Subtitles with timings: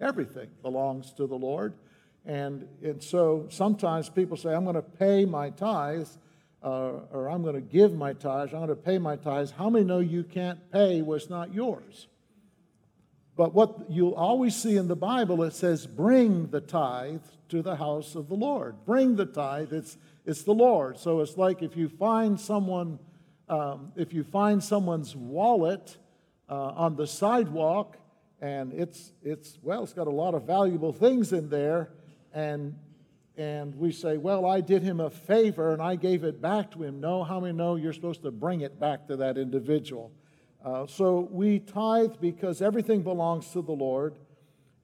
[0.00, 1.74] Everything belongs to the Lord.
[2.24, 6.18] And, and so sometimes people say, I'm going to pay my tithes,
[6.62, 9.50] uh, or I'm going to give my tithes, I'm going to pay my tithes.
[9.50, 12.06] How many know you can't pay what's not yours?
[13.34, 17.76] But what you'll always see in the Bible, it says, bring the tithe to the
[17.76, 18.84] house of the Lord.
[18.84, 20.98] Bring the tithe, it's, it's the Lord.
[20.98, 22.98] So it's like if you find someone,
[23.48, 25.96] um, if you find someone's wallet
[26.48, 27.96] uh, on the sidewalk,
[28.40, 31.90] and it's, it's, well, it's got a lot of valuable things in there,
[32.34, 32.74] and
[33.36, 36.82] and we say, Well, I did him a favor and I gave it back to
[36.82, 37.00] him.
[37.00, 40.12] No, how many know you're supposed to bring it back to that individual?
[40.64, 44.14] Uh, so we tithe because everything belongs to the Lord,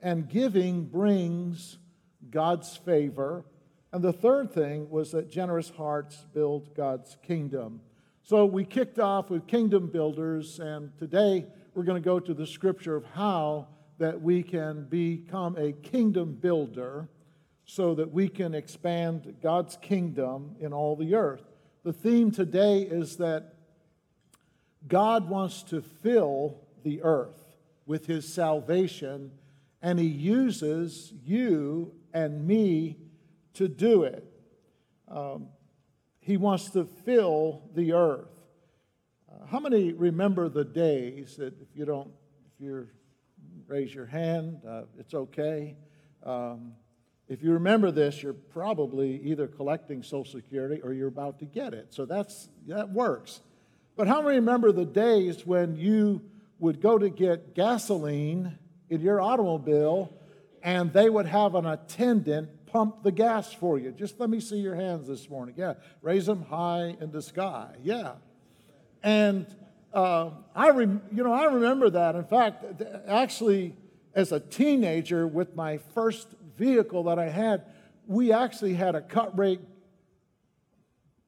[0.03, 1.78] and giving brings
[2.31, 3.44] God's favor.
[3.92, 7.81] And the third thing was that generous hearts build God's kingdom.
[8.25, 12.47] So we kicked off with kingdom builders, and today we're going to go to the
[12.47, 17.08] scripture of how that we can become a kingdom builder
[17.70, 21.44] so that we can expand God's kingdom in all the earth.
[21.84, 23.56] The theme today is that
[24.86, 27.38] God wants to fill the earth
[27.84, 29.32] with his salvation,
[29.82, 32.96] and he uses you and me
[33.52, 34.24] to do it.
[35.06, 35.48] Um,
[36.20, 38.32] he wants to fill the earth.
[39.30, 42.10] Uh, how many remember the days that if you don't,
[42.54, 42.88] if you
[43.66, 45.76] raise your hand, uh, it's okay.
[46.22, 46.72] Um,
[47.28, 51.74] if you remember this, you're probably either collecting Social Security or you're about to get
[51.74, 51.92] it.
[51.92, 53.40] So that's, that works.
[53.96, 56.22] But how many remember the days when you
[56.58, 58.58] would go to get gasoline
[58.88, 60.12] in your automobile
[60.62, 63.92] and they would have an attendant pump the gas for you?
[63.92, 65.54] Just let me see your hands this morning.
[65.58, 67.74] Yeah, raise them high in the sky.
[67.82, 68.12] Yeah.
[69.02, 69.46] And
[69.92, 72.14] uh, I, rem- you know, I remember that.
[72.14, 73.74] In fact, actually,
[74.14, 76.28] as a teenager, with my first
[76.58, 77.64] vehicle that I had,
[78.06, 79.60] we actually had a cut rate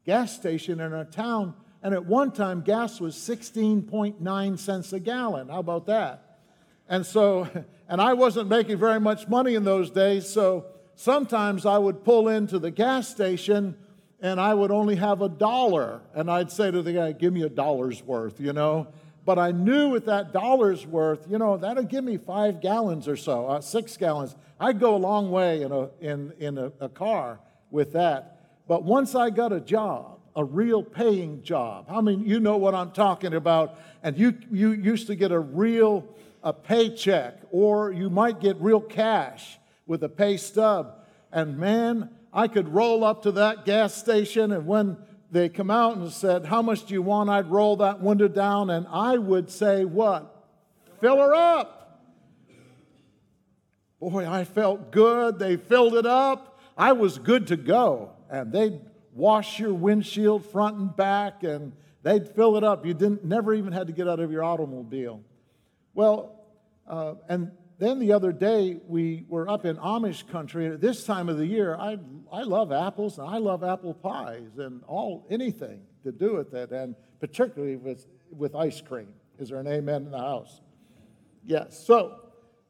[0.04, 5.48] gas station in our town, and at one time gas was 16.9 cents a gallon.
[5.48, 6.41] How about that?
[6.88, 7.48] And so,
[7.88, 12.28] and I wasn't making very much money in those days, so sometimes I would pull
[12.28, 13.76] into the gas station
[14.22, 17.42] and I would only have a dollar, and I'd say to the guy, Give me
[17.42, 18.88] a dollar's worth, you know.
[19.24, 23.16] But I knew with that dollar's worth, you know, that'll give me five gallons or
[23.16, 24.34] so, uh, six gallons.
[24.60, 27.41] I'd go a long way in, a, in, in a, a car
[27.71, 28.41] with that.
[28.68, 32.74] But once I got a job, a real paying job, I mean, you know what
[32.74, 36.04] I'm talking about, and you, you used to get a real
[36.42, 40.95] a paycheck, or you might get real cash with a pay stub.
[41.33, 44.97] And man, I could roll up to that gas station, and when
[45.30, 47.30] they come out and said, How much do you want?
[47.30, 50.34] I'd roll that window down, and I would say, What?
[51.01, 51.79] Fill her up.
[54.00, 55.38] Boy, I felt good.
[55.38, 56.58] They filled it up.
[56.76, 58.12] I was good to go.
[58.30, 58.80] And they'd
[59.12, 62.86] wash your windshield front and back and they'd fill it up.
[62.86, 65.20] You didn't never even had to get out of your automobile.
[65.92, 66.41] Well,
[66.86, 70.66] uh, and then the other day, we were up in Amish country.
[70.66, 71.98] and At this time of the year, I,
[72.30, 76.72] I love apples and I love apple pies and all anything to do with it,
[76.72, 79.08] and particularly with, with ice cream.
[79.38, 80.60] Is there an amen in the house?
[81.44, 81.82] Yes.
[81.86, 82.20] So,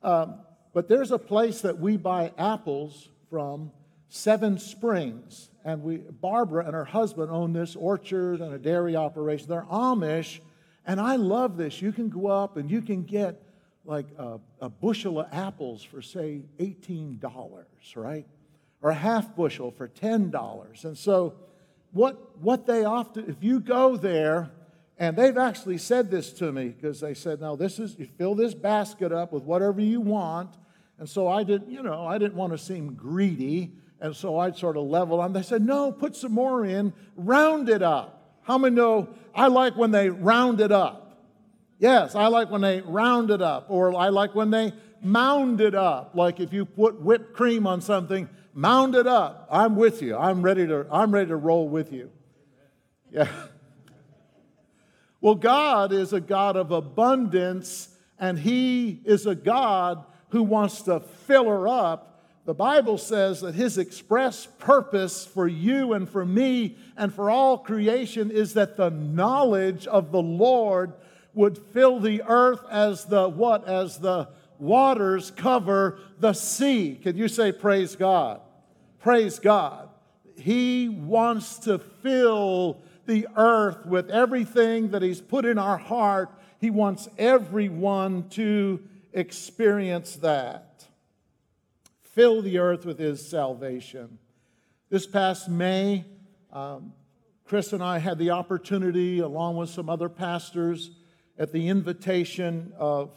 [0.03, 0.41] um,
[0.73, 3.73] but there's a place that we buy apples from,
[4.11, 5.51] Seven Springs.
[5.65, 9.49] And we, Barbara and her husband own this orchard and a dairy operation.
[9.49, 10.41] They're Amish,
[10.87, 11.81] and I love this.
[11.81, 13.43] You can go up and you can get
[13.85, 17.21] like a, a bushel of apples for, say, $18,
[17.95, 18.27] right?
[18.83, 20.85] Or a half bushel for $10.
[20.85, 21.35] And so,
[21.93, 24.51] what, what they often, if you go there,
[25.01, 28.35] and they've actually said this to me because they said, "Now this is you fill
[28.35, 30.51] this basket up with whatever you want."
[30.99, 34.57] And so I didn't, you know, I didn't want to seem greedy, and so I'd
[34.57, 35.33] sort of level on.
[35.33, 39.75] They said, "No, put some more in, round it up." How many know I like
[39.75, 41.19] when they round it up?
[41.79, 45.75] Yes, I like when they round it up, or I like when they mound it
[45.75, 46.15] up.
[46.15, 49.49] Like if you put whipped cream on something, mound it up.
[49.51, 50.15] I'm with you.
[50.15, 50.87] I'm ready to.
[50.93, 52.11] I'm ready to roll with you.
[53.11, 53.29] Yeah.
[55.21, 57.89] Well, God is a God of abundance,
[58.19, 62.25] and He is a God who wants to fill her up.
[62.47, 67.59] The Bible says that His express purpose for you and for me and for all
[67.59, 70.95] creation is that the knowledge of the Lord
[71.35, 73.69] would fill the earth as the what?
[73.69, 74.29] As the
[74.59, 76.99] waters cover the sea.
[77.03, 78.41] Can you say, Praise God?
[79.01, 79.89] Praise God.
[80.37, 86.31] He wants to fill the earth with everything that He's put in our heart.
[86.61, 88.81] He wants everyone to
[89.13, 90.87] experience that.
[92.03, 94.19] Fill the earth with His salvation.
[94.91, 96.05] This past May,
[96.53, 96.93] um,
[97.45, 100.93] Chris and I had the opportunity, along with some other pastors,
[101.37, 103.11] at the invitation of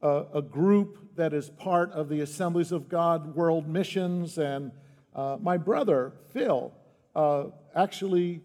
[0.00, 4.38] a, a group that is part of the Assemblies of God World Missions.
[4.38, 4.72] And
[5.14, 6.72] uh, my brother, Phil,
[7.14, 7.44] uh,
[7.74, 8.40] actually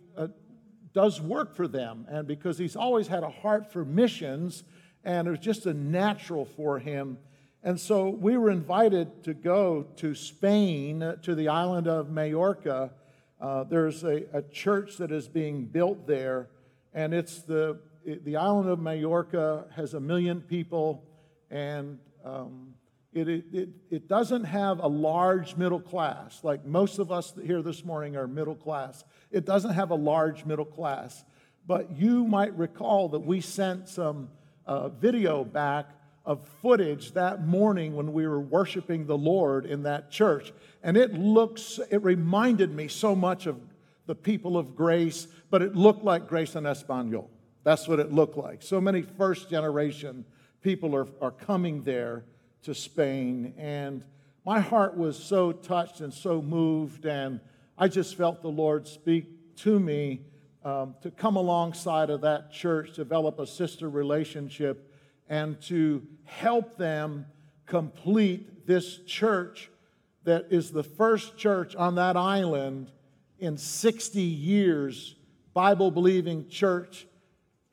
[0.93, 2.05] does work for them.
[2.09, 4.63] And because he's always had a heart for missions,
[5.03, 7.17] and it was just a natural for him.
[7.63, 12.91] And so we were invited to go to Spain, to the island of Majorca.
[13.39, 16.49] Uh, there's a, a, church that is being built there,
[16.93, 21.03] and it's the, the island of Majorca has a million people,
[21.49, 22.73] and um,
[23.11, 26.43] it, it, it doesn't have a large middle class.
[26.43, 29.03] Like most of us here this morning are middle class.
[29.31, 31.23] It doesn't have a large middle class.
[31.65, 34.29] But you might recall that we sent some
[34.65, 35.89] uh, video back
[36.25, 40.53] of footage that morning when we were worshiping the Lord in that church.
[40.83, 43.59] And it looks, it reminded me so much of
[44.05, 47.29] the people of grace, but it looked like Grace in Espanol.
[47.63, 48.61] That's what it looked like.
[48.61, 50.25] So many first generation
[50.61, 52.23] people are, are coming there
[52.63, 53.53] to Spain.
[53.57, 54.03] And
[54.45, 57.39] my heart was so touched and so moved, and
[57.77, 60.21] I just felt the Lord speak to me
[60.63, 64.93] um, to come alongside of that church, develop a sister relationship,
[65.27, 67.25] and to help them
[67.65, 69.69] complete this church
[70.23, 72.91] that is the first church on that island
[73.39, 75.15] in 60 years,
[75.53, 77.07] Bible believing church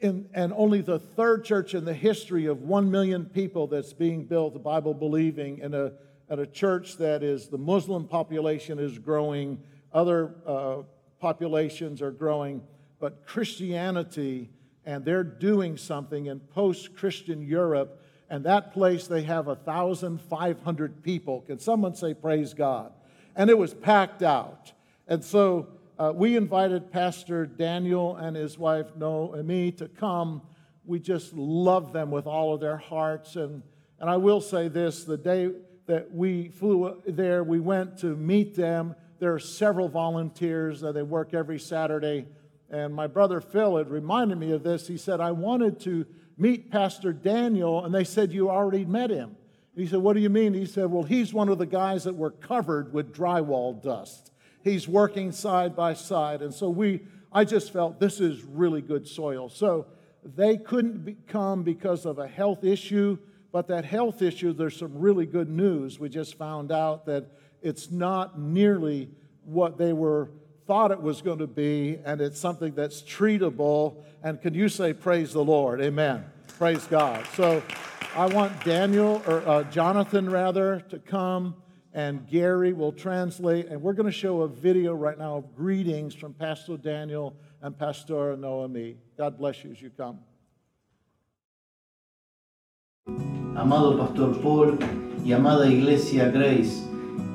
[0.01, 4.25] in, and only the third church in the history of one million people that's being
[4.25, 5.93] built, Bible believing, in a,
[6.29, 10.83] at a church that is the Muslim population is growing, other uh,
[11.19, 12.63] populations are growing,
[13.01, 14.51] but Christianity,
[14.85, 21.41] and they're doing something in post Christian Europe, and that place they have 1,500 people.
[21.43, 22.93] Can someone say, Praise God?
[23.35, 24.73] And it was packed out.
[25.07, 25.69] And so
[25.99, 30.43] uh, we invited Pastor Daniel and his wife Noemi to come.
[30.85, 33.37] We just love them with all of their hearts.
[33.37, 33.63] And,
[33.99, 35.53] and I will say this the day
[35.87, 38.95] that we flew there, we went to meet them.
[39.21, 42.27] There are several volunteers that they work every Saturday.
[42.69, 44.87] And my brother Phil had reminded me of this.
[44.87, 46.05] He said, I wanted to
[46.37, 49.37] meet Pastor Daniel, and they said, You already met him.
[49.75, 50.53] He said, What do you mean?
[50.53, 54.33] He said, Well, he's one of the guys that were covered with drywall dust
[54.67, 56.43] he's working side by side.
[56.43, 57.01] And so we,
[57.33, 59.49] I just felt this is really good soil.
[59.49, 59.87] So
[60.25, 63.19] they couldn't be, come because of a health issue,
[63.53, 66.01] but that health issue, there's some really good news.
[66.01, 67.27] We just found out that
[67.63, 69.09] it's not nearly
[69.45, 70.31] what they were
[70.67, 74.03] thought it was going to be, and it's something that's treatable.
[74.23, 75.81] And can you say, Praise the Lord?
[75.81, 76.25] Amen.
[76.59, 77.25] Praise God.
[77.37, 77.63] So
[78.17, 81.55] I want Daniel, or uh, Jonathan rather, to come
[81.97, 83.69] and Gary will translate.
[83.69, 87.77] And we're going to show a video right now of greetings from Pastor Daniel and
[87.77, 88.97] Pastor Noemi.
[89.17, 90.21] God bless you as you come.
[93.57, 94.79] Amado Pastor Paul,
[95.25, 96.85] y amada iglesia Grace.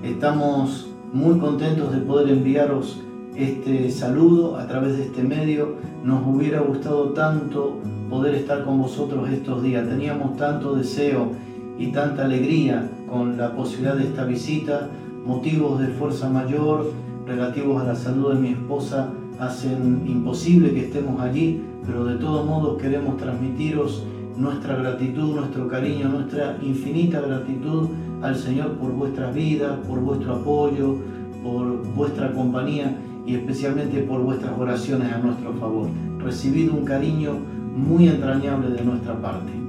[0.04, 3.00] Estamos muy contentos de poder enviaros
[3.36, 5.80] este saludo a través de este medio.
[6.04, 7.80] Nos hubiera gustado tanto
[8.12, 9.88] poder estar con vosotros estos días.
[9.88, 11.32] Teníamos tanto deseo
[11.80, 14.90] y tanta alegría con la posibilidad de esta visita.
[15.26, 16.92] Motivos de fuerza mayor
[17.28, 22.46] relativos a la salud de mi esposa hacen imposible que estemos allí, pero de todos
[22.46, 24.06] modos queremos transmitiros
[24.38, 27.90] nuestra gratitud, nuestro cariño, nuestra infinita gratitud
[28.22, 30.96] al Señor por vuestras vidas, por vuestro apoyo,
[31.44, 35.90] por vuestra compañía y especialmente por vuestras oraciones a nuestro favor.
[36.20, 37.34] Recibid un cariño
[37.76, 39.61] muy entrañable de nuestra parte.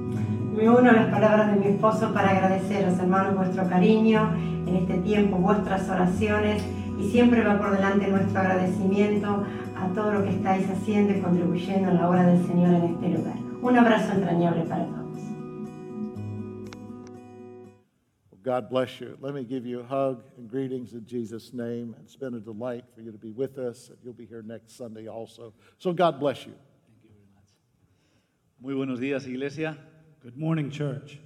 [0.63, 4.33] Me uno a las palabras de mi esposo para agradeceros, hermanos, vuestro cariño
[4.65, 6.63] en este tiempo, vuestras oraciones
[6.97, 9.43] y siempre va por delante nuestro agradecimiento
[9.75, 13.09] a todo lo que estáis haciendo y contribuyendo en la obra del Señor en este
[13.09, 13.35] lugar.
[13.61, 15.19] Un abrazo entrañable para todos.
[18.41, 19.17] God bless you.
[19.21, 21.93] Let me give you a hug and greetings in Jesus' name.
[22.05, 24.77] It's been a delight for you to be with us, and you'll be here next
[24.77, 25.53] Sunday also.
[25.77, 26.53] So God bless you.
[28.61, 29.75] Muy buenos días, Iglesia.
[30.23, 31.19] Good morning, church.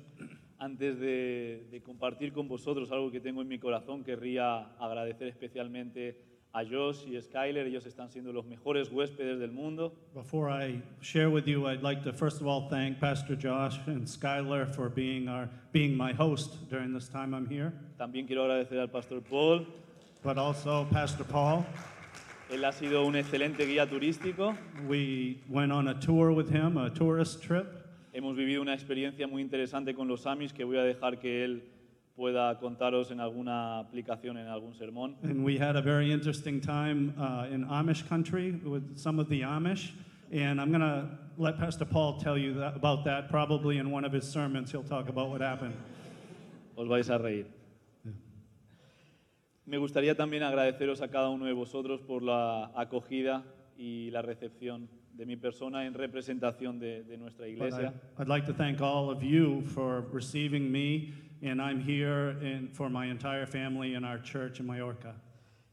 [0.59, 6.19] Antes de, de compartir con vosotros algo que tengo en mi corazón, querría agradecer especialmente
[6.51, 7.67] a Josh y Skyler.
[7.67, 9.93] Ellos están siendo los mejores huéspedes del mundo.
[10.15, 14.07] Before I share with you, I'd like to first of all thank Pastor Josh and
[14.07, 18.79] Skylar for being, our, being my host during this time I'm here, También quiero agradecer
[18.79, 19.67] al pastor Paul.
[20.23, 21.63] but also Pastor Paul.
[22.49, 24.57] Él ha sido un excelente guía turístico.
[24.87, 27.67] We went on a tour with him, a tourist trip.
[28.17, 31.69] Hemos vivido una experiencia muy interesante con los Amis que voy a dejar que él
[32.15, 35.15] pueda contaros en alguna aplicación, en algún sermón.
[35.21, 39.43] And we had a very interesting time uh, in Amish country with some of the
[39.43, 39.91] Amish.
[40.31, 41.07] And I'm going to
[41.37, 43.29] let Pastor Paul tell you that, about that.
[43.29, 45.75] Probably in one of his sermons, he'll talk about what happened.
[46.75, 47.45] Os vais a reír.
[49.67, 53.43] Me gustaría también agradeceros a cada uno de vosotros por la acogida
[53.77, 57.93] y la recepción de mi persona en representación de, de nuestra iglesia.
[58.17, 62.69] I, I'd like to thank all of you for receiving me, and I'm here in,
[62.71, 65.15] for my entire family in our church in Mallorca.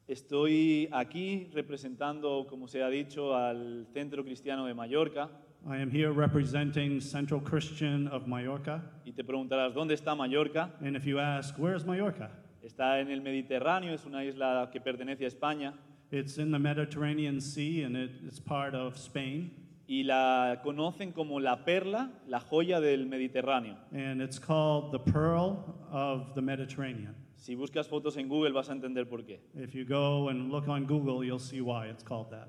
[0.09, 5.31] Estoy aquí representando, como se ha dicho, al Centro Cristiano de Mallorca
[5.67, 8.83] I am here representing Central Christian of Mallorca.
[9.07, 10.71] y te preguntarás, ¿dónde está Mallorca?
[10.83, 12.31] And if you ask, where's Mallorca?
[12.63, 15.73] Está en el Mediterráneo, es una isla que pertenece a España
[16.17, 19.51] It's in the Mediterranean Sea, and it, it's part of Spain.
[19.89, 23.77] y la conocen como la perla, la joya del Mediterráneo.
[23.93, 25.59] And it's called the Pearl
[25.91, 27.17] of the Mediterranean.
[27.35, 29.41] Si buscas fotos en Google vas a entender por qué.
[29.57, 32.49] If you go and look on Google, you'll see why it's called that.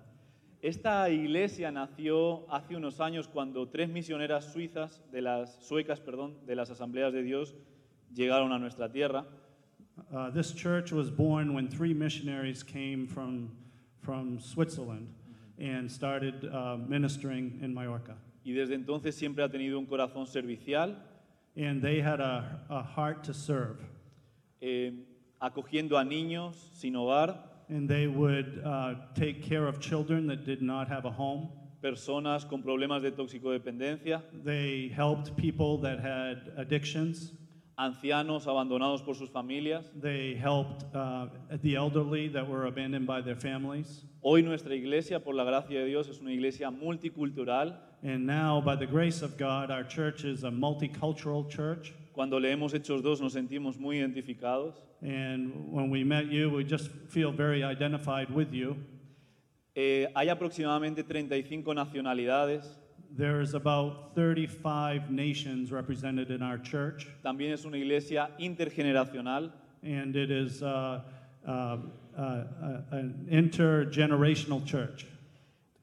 [0.62, 6.56] Esta iglesia nació hace unos años cuando tres misioneras suizas, de las suecas, perdón, de
[6.56, 7.56] las asambleas de Dios,
[8.14, 9.26] llegaron a nuestra tierra.
[10.14, 13.50] Uh, this church was born when three missionaries came from,
[14.02, 15.08] from Switzerland
[15.60, 18.16] and started uh, ministering in Mallorca.
[18.46, 20.96] Y desde entonces siempre ha tenido un corazón servicial,
[21.58, 23.78] And they had a, a heart to serve.
[24.62, 24.92] eh,
[25.42, 30.62] acogiendo a niños sin hogar, And they would uh, take care of children that did
[30.62, 31.50] not have a home.
[31.82, 37.32] personas con problemas de toxicodependencia, They helped people that had addictions.
[37.78, 39.92] Ancianos abandonados por sus familias.
[40.00, 41.28] They helped uh,
[41.62, 44.06] the elderly that were abandoned by their families.
[44.22, 47.78] Hoy nuestra iglesia, por la gracia de Dios, es una iglesia multicultural.
[48.04, 51.94] And now, by the grace of God, our church is a multicultural church.
[52.14, 54.76] Cuando leemos Hechos 2 nos sentimos muy identificados.
[55.02, 58.78] And when we met you, we just feel very identified with you.
[59.76, 62.80] Eh, hay aproximadamente 35 nacionalidades.
[63.18, 69.52] There's about 35 nations represented in our church, También es una iglesia intergeneracional.
[69.84, 71.02] and it is uh,
[71.48, 71.78] uh,
[72.18, 72.44] uh,
[72.92, 75.06] an intergenerational church.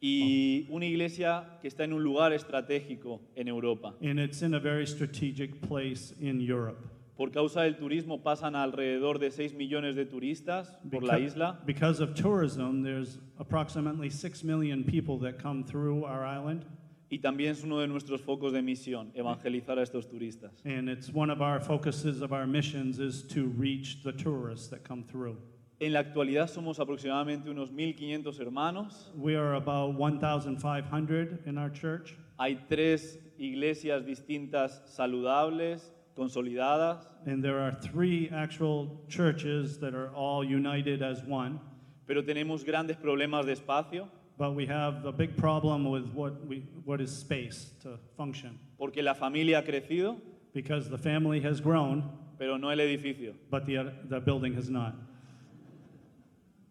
[0.03, 3.95] Y una iglesia que está en un lugar estratégico en Europa.
[4.03, 6.89] And it's in a very strategic place in Europe.
[7.17, 11.61] Por causa del turismo pasan alrededor de 6 millones de turistas por la isla.
[11.65, 16.65] Because of tourism, there's approximately 6 million people that come through our island.
[17.13, 20.65] Y también es uno de nuestros focos de misión, evangelizar a estos turistas.
[20.65, 24.83] And it's one of our focuses of our missions is to reach the tourists that
[24.83, 25.37] come through.
[25.79, 29.11] En la actualidad somos aproximadamente unos 1.500 hermanos.
[29.15, 32.17] We are about 1,500 in our church.
[32.39, 40.43] Hay tres iglesias distintas saludables, consolidadas, And there are three actual churches that are all
[40.43, 41.61] united as one.
[42.07, 46.65] pero tenemos grandes problemas de espacio But we have a big problem with what, we,
[46.85, 48.59] what is space to function.
[48.79, 50.17] porque la familia ha crecido
[50.55, 52.03] Because the family has grown
[52.39, 53.35] pero no el edificio.
[53.51, 54.95] but the, the building has not.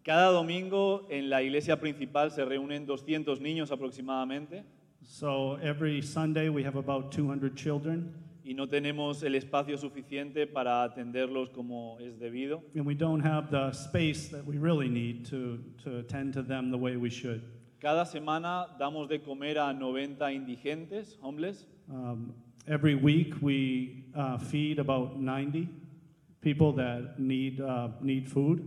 [0.04, 4.64] Cada domingo en la iglesia principal se reúnen 200 niños aproximadamente
[5.04, 8.14] So every Sunday we have about 200 children,
[8.44, 12.62] y no tenemos el espacio suficiente para atenderlos como es debido.
[12.74, 16.70] and we don't have the space that we really need to, to attend to them
[16.70, 17.42] the way we should.
[17.80, 22.32] Cada semana damos de comer a 90 indigentes, homeless, Um,
[22.68, 25.68] every week we uh, feed about 90
[26.40, 28.62] people that need, uh, need food,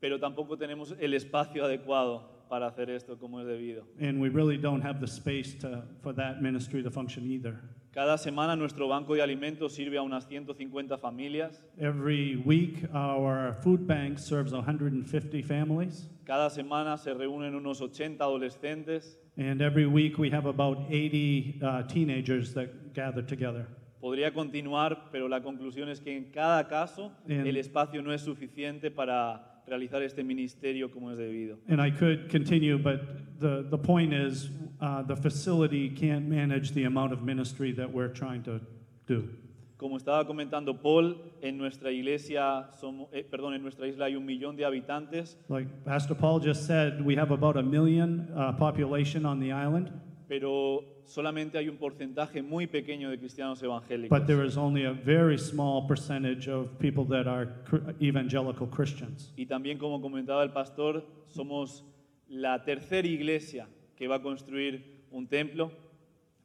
[0.00, 3.84] pero tampoco tenemos el espacio adecuado para hacer esto como es debido.
[3.98, 7.58] and we really don't have the space to, for that ministry to function either.
[7.92, 11.64] Cada semana nuestro banco de alimentos sirve a unas 150 familias.
[11.78, 19.18] Every week, our food bank serves 150 families, Cada semana se reúnen unos 80 adolescentes.
[19.38, 23.66] and every week we have about 80 uh, teenagers that gather together.
[24.00, 27.46] Podría continuar, pero la conclusión es que en cada caso Bien.
[27.46, 31.58] el espacio no es suficiente para realizar este ministerio como es debido.
[31.68, 33.00] And I could continue, but
[33.40, 38.12] the, the point is uh, the facility can't manage the amount of ministry that we're
[38.12, 38.60] trying to
[39.06, 39.28] do.
[39.76, 44.26] Como estaba comentando Paul, en nuestra iglesia, somos, eh, perdón, en nuestra isla hay un
[44.26, 49.24] millón de habitantes, Like Pastor Paul just said, we have about a million uh, population
[49.24, 49.92] on the island,
[50.28, 54.10] pero solamente hay un porcentaje muy pequeño de cristianos evangélicos.
[54.10, 57.48] but there is only a very small percentage of people that are
[58.00, 59.32] evangelical Christians.
[59.36, 61.84] Y también, como comentaba el pastor, somos
[62.28, 63.66] la tercera iglesia
[63.96, 65.72] que va a construir un templo.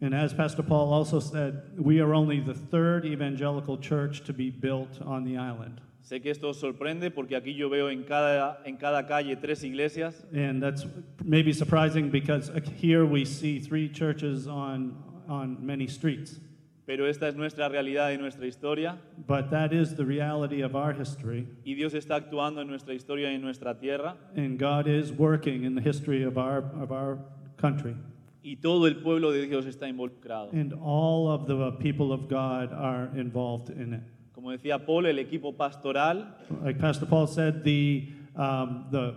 [0.01, 4.49] And as Pastor Paul also said, we are only the third evangelical church to be
[4.49, 5.79] built on the island.
[6.03, 9.63] Sé que esto os sorprende porque aquí yo veo en cada, en cada calle tres
[9.63, 10.85] iglesias, And that's
[11.23, 14.95] maybe surprising because here we see three churches on,
[15.29, 16.41] on many streets.
[16.85, 18.97] pero esta es nuestra realidad y nuestra historia.
[19.25, 21.47] But that is the reality of our history.
[21.63, 24.17] Y Dios está actuando en nuestra historia y en nuestra tierra.
[24.35, 27.19] And God is working in the history of our, of our
[27.55, 27.95] country.
[28.43, 30.51] Y todo el pueblo de Dios está involucrado.
[30.51, 34.01] And all of the people of God are involved in it.
[34.43, 39.15] Como decía Paul, el equipo pastoral Like Pastor Paul said, the, um, the,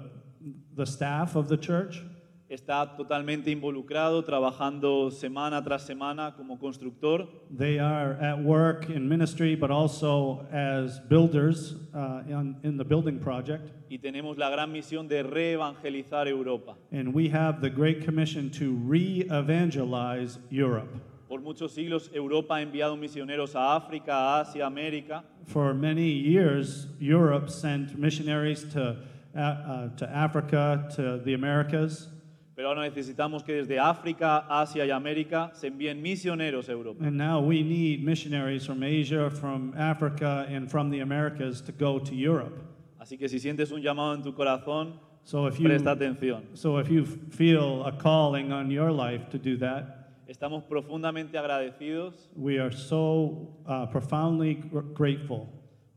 [0.76, 2.00] the staff of the church
[2.48, 7.26] está totalmente involucrado, trabajando semana tras semana como constructor.
[7.50, 13.18] They are at work in ministry, but also as builders uh, in, in the building
[13.18, 13.68] project.
[13.90, 16.76] Y tenemos la gran misión de reevangelizar Europa.
[16.92, 21.00] And we have the great commission to re evangelize Europe.
[21.28, 26.86] Por muchos siglos Europa ha enviado misioneros a África, a Asia, América, For many years,
[27.00, 28.96] Europe sent missionaries to,
[29.34, 32.08] uh, uh, to Africa, to the Americas,
[32.54, 37.04] pero ahora necesitamos que desde África, Asia y América se envíen misioneros a Europa.
[37.04, 41.98] and now we need missionaries from Asia, from Africa, and from the Americas to go
[41.98, 42.56] to Europe.
[43.00, 46.42] Así que si sientes un llamado en tu corazón, So if you, presta atención.
[46.54, 49.95] so if you feel a calling on your life to do that,
[50.26, 55.48] Estamos profundamente agradecidos We are so uh, profoundly gr- grateful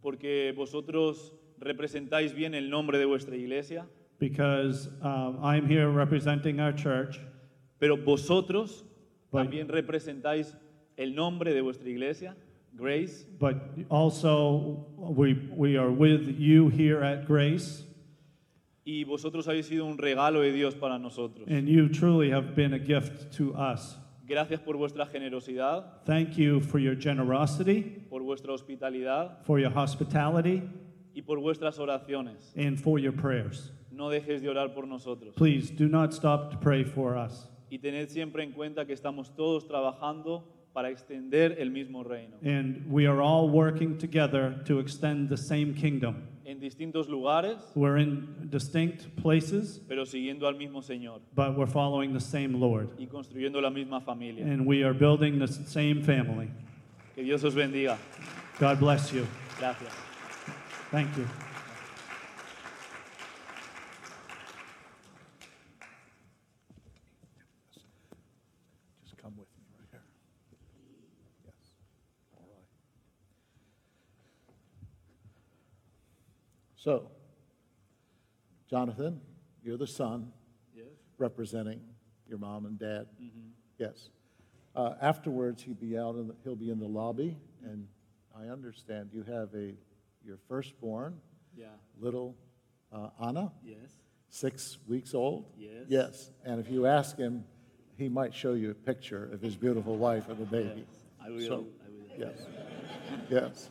[0.02, 3.86] porque vosotros representáis bien el nombre de vuestra iglesia,
[4.18, 7.20] because um, I'm here representing our church,
[7.80, 8.86] pero vosotros
[9.32, 9.44] Right.
[9.44, 10.56] también representáis
[10.98, 12.36] el nombre de vuestra iglesia,
[12.74, 13.58] Grace, but
[13.90, 17.84] also we, we are with you here at Grace,
[18.86, 21.46] y vosotros habéis sido un regalo de Dios para nosotros.
[21.50, 23.98] and you truly have been a gift to us.
[24.30, 30.62] Gracias por vuestra generosidad, Thank you for your generosity, por vuestra hospitalidad for your hospitality,
[31.16, 32.54] y por vuestras oraciones.
[32.56, 33.72] and for your prayers.
[33.92, 35.34] No dejéis de orar por nosotros.
[35.36, 37.48] Please do not stop to pray for us.
[37.72, 42.38] Y tened siempre en cuenta que estamos todos trabajando para extender el mismo reino.
[42.44, 46.28] And we are all working together to extend the same kingdom.
[46.50, 52.12] En distintos lugares, We're in distinct places, pero siguiendo al mismo Señor but we're following
[52.12, 52.90] the same Lord.
[52.98, 54.44] y construyendo la misma familia.
[54.46, 56.50] And we are building the same family.
[57.14, 58.00] Que Dios os bendiga.
[58.60, 59.28] God bless you.
[59.60, 59.94] Gracias.
[60.90, 61.28] Thank you.
[69.04, 70.02] Just come with me right here.
[71.46, 71.56] Yes.
[72.36, 72.66] All right.
[76.80, 77.12] So,
[78.70, 79.20] Jonathan,
[79.62, 80.32] you're the son
[80.74, 80.86] Yes.
[81.18, 81.82] representing
[82.26, 83.08] your mom and dad.
[83.78, 84.10] Yes.
[84.74, 86.16] Uh, afterwards, he'll be out.
[86.16, 87.86] In the, he'll be in the lobby, and
[88.34, 89.76] I understand you have a
[90.24, 91.20] your firstborn,
[91.56, 91.68] Yeah.
[92.00, 92.38] little
[92.94, 94.00] uh, Anna, Yes.
[94.30, 95.52] six weeks old.
[95.58, 95.86] Yes.
[95.90, 96.32] Yes.
[96.46, 97.44] And if you ask him,
[97.98, 100.86] he might show you a picture of his beautiful wife and the baby.
[101.20, 101.40] I will.
[101.42, 102.18] So- I will.
[102.18, 102.48] Yes.
[103.30, 103.70] Yes.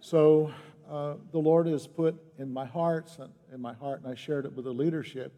[0.00, 0.52] So
[0.90, 3.10] uh, the Lord has put in my heart,
[3.52, 5.32] in my heart, and I shared it with the leadership,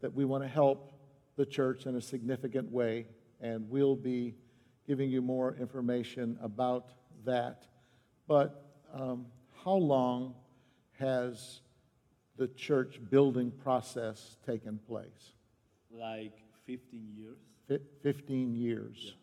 [0.00, 0.92] that we want to help
[1.36, 3.06] the church in a significant way,
[3.40, 4.34] and we'll be
[4.86, 6.92] giving you more information about
[7.24, 7.66] that.
[8.26, 9.26] But um,
[9.64, 10.34] how long
[10.98, 11.60] has
[12.36, 15.32] the church building process taken place?
[15.90, 17.36] Like 15 years.
[17.68, 19.14] Fi 15 years.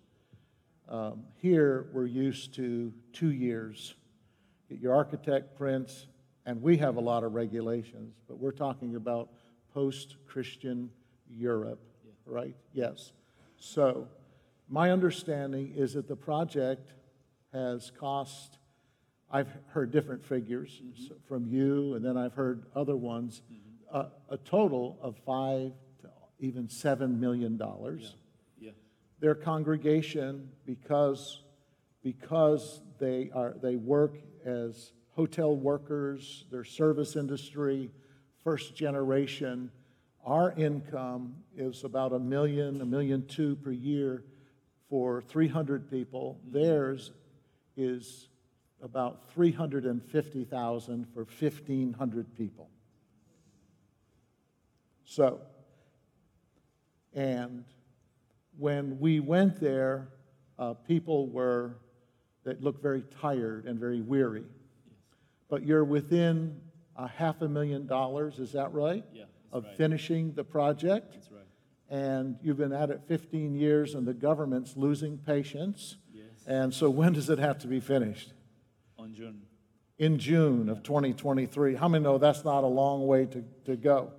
[0.89, 0.95] Yeah.
[0.95, 3.95] Um, here, we're used to two years.
[4.69, 6.07] Get your architect prints,
[6.45, 9.29] and we have a lot of regulations, but we're talking about
[9.73, 10.89] post Christian
[11.29, 12.11] Europe, yeah.
[12.25, 12.55] right?
[12.73, 13.11] Yes.
[13.57, 14.07] So,
[14.67, 16.93] my understanding is that the project
[17.53, 18.57] has cost,
[19.31, 21.13] I've heard different figures mm-hmm.
[21.27, 23.97] from you, and then I've heard other ones, mm-hmm.
[23.97, 28.15] uh, a total of five to even seven million dollars.
[28.57, 28.67] Yeah.
[28.67, 28.71] yeah.
[29.19, 31.41] Their congregation, because
[32.03, 37.89] because they are they work as hotel workers, their service industry,
[38.43, 39.71] first generation.
[40.25, 44.23] Our income is about a million, a million two per year
[44.89, 46.39] for 300 people.
[46.51, 47.11] Theirs
[47.75, 48.29] is
[48.81, 52.69] about 350,000 for 1,500 people.
[55.05, 55.39] So,
[57.13, 57.63] and
[58.57, 60.09] when we went there,
[60.57, 61.77] uh, people were
[62.45, 64.45] that look very tired and very weary.
[65.49, 66.61] But you're within
[66.95, 69.03] a half a million dollars, is that right?
[69.13, 69.23] Yeah.
[69.51, 69.77] Of right.
[69.77, 71.13] finishing the project.
[71.13, 71.41] That's right.
[71.89, 75.97] And you've been at it 15 years, and the government's losing patience.
[76.13, 76.25] Yes.
[76.47, 78.33] And so, when does it have to be finished?
[78.97, 79.41] On June.
[79.97, 81.75] In June of 2023.
[81.75, 84.11] How many know that's not a long way to, to go?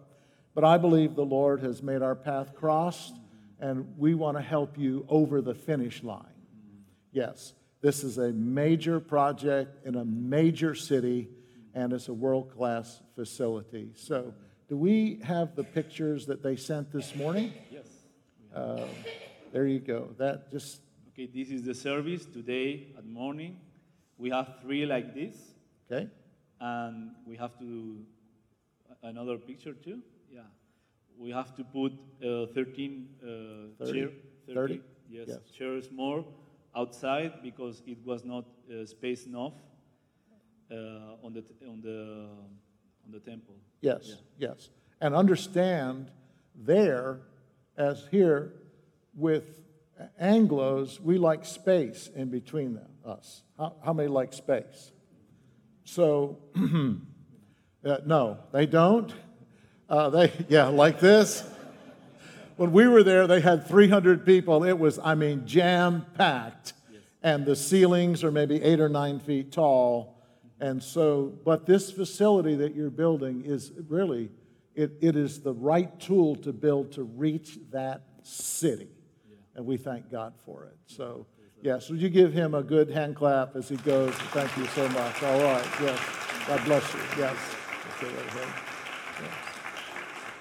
[0.55, 3.65] But I believe the Lord has made our path crossed, mm-hmm.
[3.65, 6.23] and we want to help you over the finish line.
[6.23, 6.81] Mm-hmm.
[7.13, 7.53] Yes.
[7.87, 11.29] This is a major project in a major city,
[11.73, 13.91] and it's a world class facility.
[13.95, 14.35] So,
[14.69, 17.53] do we have the pictures that they sent this morning?
[17.71, 17.87] Yes.
[18.53, 18.87] Uh,
[19.53, 20.09] there you go.
[20.19, 20.81] That just.
[21.13, 23.61] Okay, this is the service today at morning.
[24.19, 25.37] We have three like this.
[25.89, 26.09] Okay.
[26.61, 28.01] And we have to
[29.05, 30.01] another picture too.
[30.29, 30.41] Yeah.
[31.17, 33.93] We have to put uh, 13 uh, 30?
[33.93, 34.11] Chair,
[34.49, 34.81] 30, 30?
[35.09, 36.25] Yes, yes, chairs more
[36.77, 39.55] outside because it was not uh, space enough
[40.71, 42.29] uh, on the on the
[43.05, 43.55] on the temple.
[43.81, 44.49] Yes, yeah.
[44.49, 46.11] yes, and understand
[46.55, 47.21] there,
[47.77, 48.53] as here,
[49.15, 49.61] with
[50.21, 52.91] Anglo's, we like space in between them.
[53.05, 54.93] Us, how, how many like space?
[55.85, 56.39] So,
[57.85, 59.13] uh, no, they don't.
[59.89, 61.45] Uh, they yeah, like this.
[62.57, 64.65] When we were there, they had 300 people.
[64.65, 66.73] It was, I mean, jam packed.
[66.91, 67.03] Yes.
[67.23, 70.17] And the ceilings are maybe eight or nine feet tall.
[70.59, 74.31] And so, but this facility that you're building is really,
[74.75, 78.89] it, it is the right tool to build to reach that city.
[79.29, 79.37] Yeah.
[79.57, 80.77] And we thank God for it.
[80.87, 81.27] So,
[81.61, 84.15] yes, would you give him a good hand clap as he goes?
[84.15, 85.23] Thank you so much.
[85.23, 86.01] All right, yes.
[86.47, 87.01] God bless you.
[87.19, 87.37] Yes.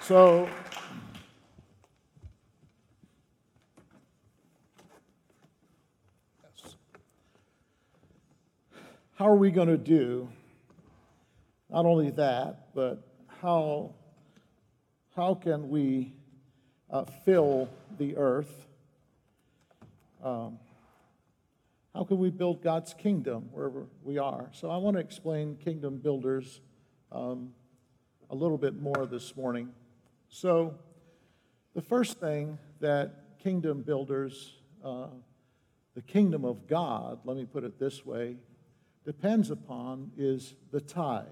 [0.00, 0.48] So,
[9.16, 10.28] how are we going to do
[11.70, 13.02] not only that, but
[13.40, 13.94] how,
[15.16, 16.12] how can we
[16.90, 18.66] uh, fill the earth?
[20.22, 20.58] Um,
[21.94, 24.50] how can we build God's kingdom wherever we are?
[24.52, 26.60] So I want to explain kingdom builders
[27.10, 27.54] um,
[28.28, 29.70] a little bit more this morning.
[30.28, 30.74] So,
[31.74, 35.06] the first thing that kingdom builders, uh,
[35.94, 38.36] the kingdom of God, let me put it this way,
[39.06, 41.24] depends upon is the tithe.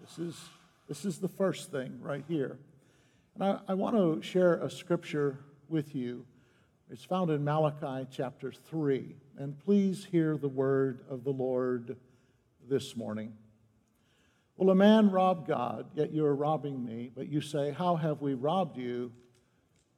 [0.00, 0.44] This is,
[0.88, 2.58] this is the first thing right here.
[3.34, 5.38] And I, I want to share a scripture
[5.68, 6.26] with you.
[6.90, 9.14] It's found in Malachi chapter 3.
[9.38, 11.96] And please hear the word of the Lord
[12.68, 13.32] this morning.
[14.56, 17.12] Will a man rob God, yet you are robbing me?
[17.14, 19.12] But you say, How have we robbed you?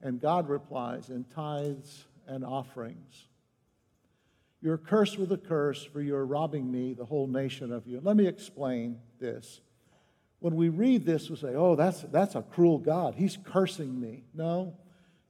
[0.02, 3.28] And God replies, In tithes and offerings.
[4.60, 8.00] You're cursed with a curse, for you are robbing me, the whole nation of you.
[8.02, 9.60] Let me explain this.
[10.40, 13.14] When we read this, we say, oh, that's, that's a cruel God.
[13.14, 14.24] He's cursing me.
[14.34, 14.76] No.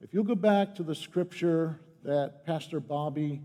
[0.00, 3.42] If you'll go back to the scripture that Pastor Bobby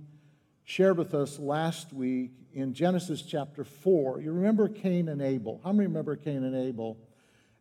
[0.63, 5.59] shared with us last week in Genesis chapter 4, you remember Cain and Abel.
[5.63, 6.97] How many remember Cain and Abel?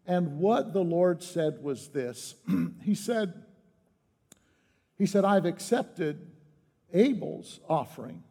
[0.06, 2.34] And what the Lord said was this
[2.82, 3.34] He said,
[4.96, 6.31] He said, I've accepted
[6.92, 8.22] Abel's offering,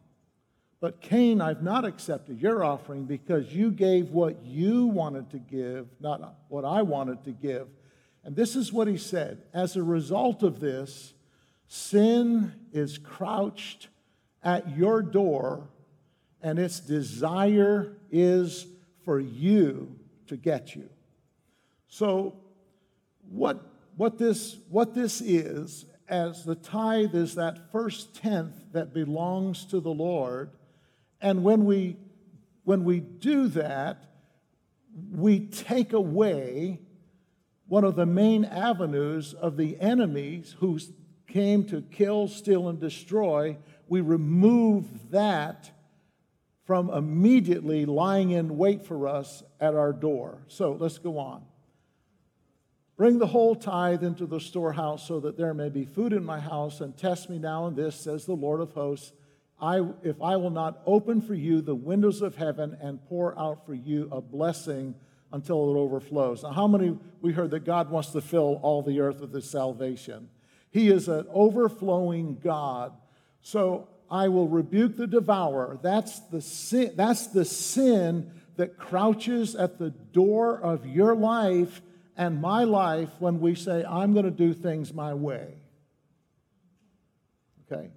[0.80, 5.86] But Cain, I've not accepted your offering because you gave what you wanted to give,
[6.00, 7.68] not what I wanted to give.
[8.24, 11.14] And this is what he said As a result of this,
[11.68, 13.88] sin is crouched
[14.42, 15.68] at your door,
[16.42, 18.66] and its desire is
[19.04, 20.88] for you to get you.
[21.88, 22.36] So,
[23.30, 23.60] what,
[23.96, 29.80] what, this, what this is, as the tithe is that first tenth that belongs to
[29.80, 30.50] the Lord,
[31.22, 31.96] and when we,
[32.64, 34.04] when we do that,
[35.10, 36.80] we take away
[37.66, 40.78] one of the main avenues of the enemies who
[41.26, 43.56] came to kill, steal, and destroy.
[43.88, 45.70] We remove that
[46.66, 50.42] from immediately lying in wait for us at our door.
[50.48, 51.42] So let's go on.
[53.02, 56.38] Bring the whole tithe into the storehouse so that there may be food in my
[56.38, 59.10] house, and test me now in this, says the Lord of hosts
[59.60, 63.66] I, if I will not open for you the windows of heaven and pour out
[63.66, 64.94] for you a blessing
[65.32, 66.44] until it overflows.
[66.44, 69.50] Now, how many we heard that God wants to fill all the earth with his
[69.50, 70.28] salvation?
[70.70, 72.92] He is an overflowing God.
[73.40, 75.76] So I will rebuke the devourer.
[75.82, 81.82] That's the sin, that's the sin that crouches at the door of your life
[82.16, 85.54] and my life when we say, I'm going to do things my way.
[87.70, 87.90] Okay?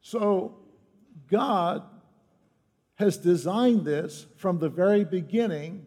[0.00, 0.56] So,
[1.30, 1.82] God
[2.96, 5.86] has designed this from the very beginning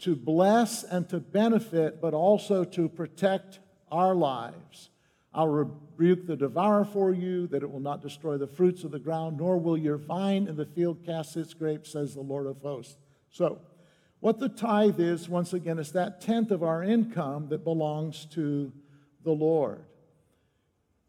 [0.00, 4.90] to bless and to benefit, but also to protect our lives.
[5.32, 8.98] I'll rebuke the devourer for you, that it will not destroy the fruits of the
[8.98, 12.58] ground, nor will your vine in the field cast its grapes, says the Lord of
[12.62, 12.96] hosts.
[13.30, 13.60] So,
[14.20, 18.72] what the tithe is, once again, is that tenth of our income that belongs to
[19.24, 19.84] the Lord.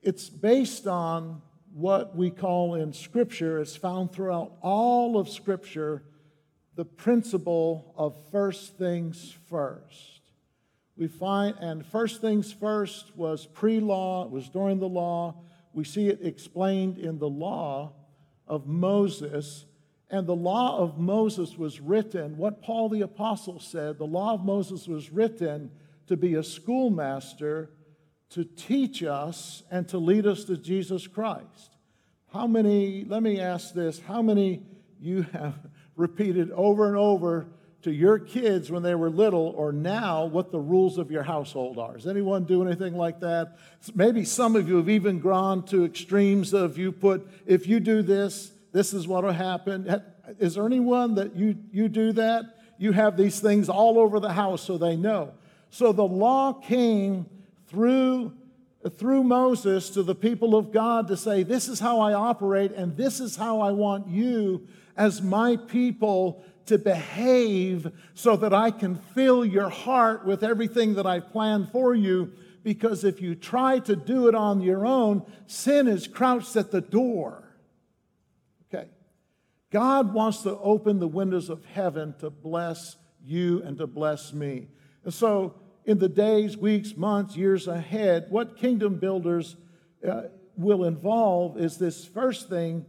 [0.02, 1.42] It's based on
[1.74, 6.04] what we call in Scripture, it's found throughout all of Scripture,
[6.76, 10.22] the principle of first things first.
[10.98, 15.36] We find, and first things first was pre law, it was during the law.
[15.74, 17.94] We see it explained in the law
[18.48, 19.66] of Moses.
[20.10, 24.46] And the law of Moses was written, what Paul the Apostle said, the law of
[24.46, 25.72] Moses was written
[26.08, 27.70] to be a schoolmaster
[28.30, 31.76] to teach us and to lead us to Jesus Christ.
[32.34, 34.64] How many, let me ask this, how many
[35.00, 35.56] you have
[35.96, 37.48] repeated over and over
[37.82, 41.78] to your kids when they were little or now what the rules of your household
[41.78, 41.94] are?
[41.94, 43.58] Does anyone do anything like that?
[43.94, 48.02] Maybe some of you have even gone to extremes of you put, if you do
[48.02, 50.02] this, this is what will happen.
[50.40, 52.46] Is there anyone that you, you do that?
[52.78, 55.34] You have these things all over the house so they know.
[55.70, 57.26] So the law came
[57.68, 58.34] through,
[58.98, 62.96] through Moses to the people of God to say, This is how I operate, and
[62.96, 68.96] this is how I want you as my people to behave so that I can
[68.96, 72.34] fill your heart with everything that I planned for you.
[72.64, 76.82] Because if you try to do it on your own, sin is crouched at the
[76.82, 77.47] door.
[79.72, 84.68] God wants to open the windows of heaven to bless you and to bless me.
[85.04, 89.56] And so in the days, weeks, months, years ahead, what kingdom builders
[90.08, 90.24] uh,
[90.56, 92.86] will involve is this first thing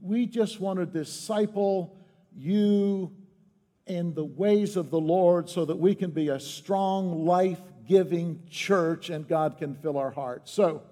[0.00, 1.96] we just want to disciple
[2.34, 3.12] you
[3.86, 8.42] in the ways of the Lord so that we can be a strong, life giving
[8.50, 10.50] church and God can fill our hearts.
[10.50, 10.82] So,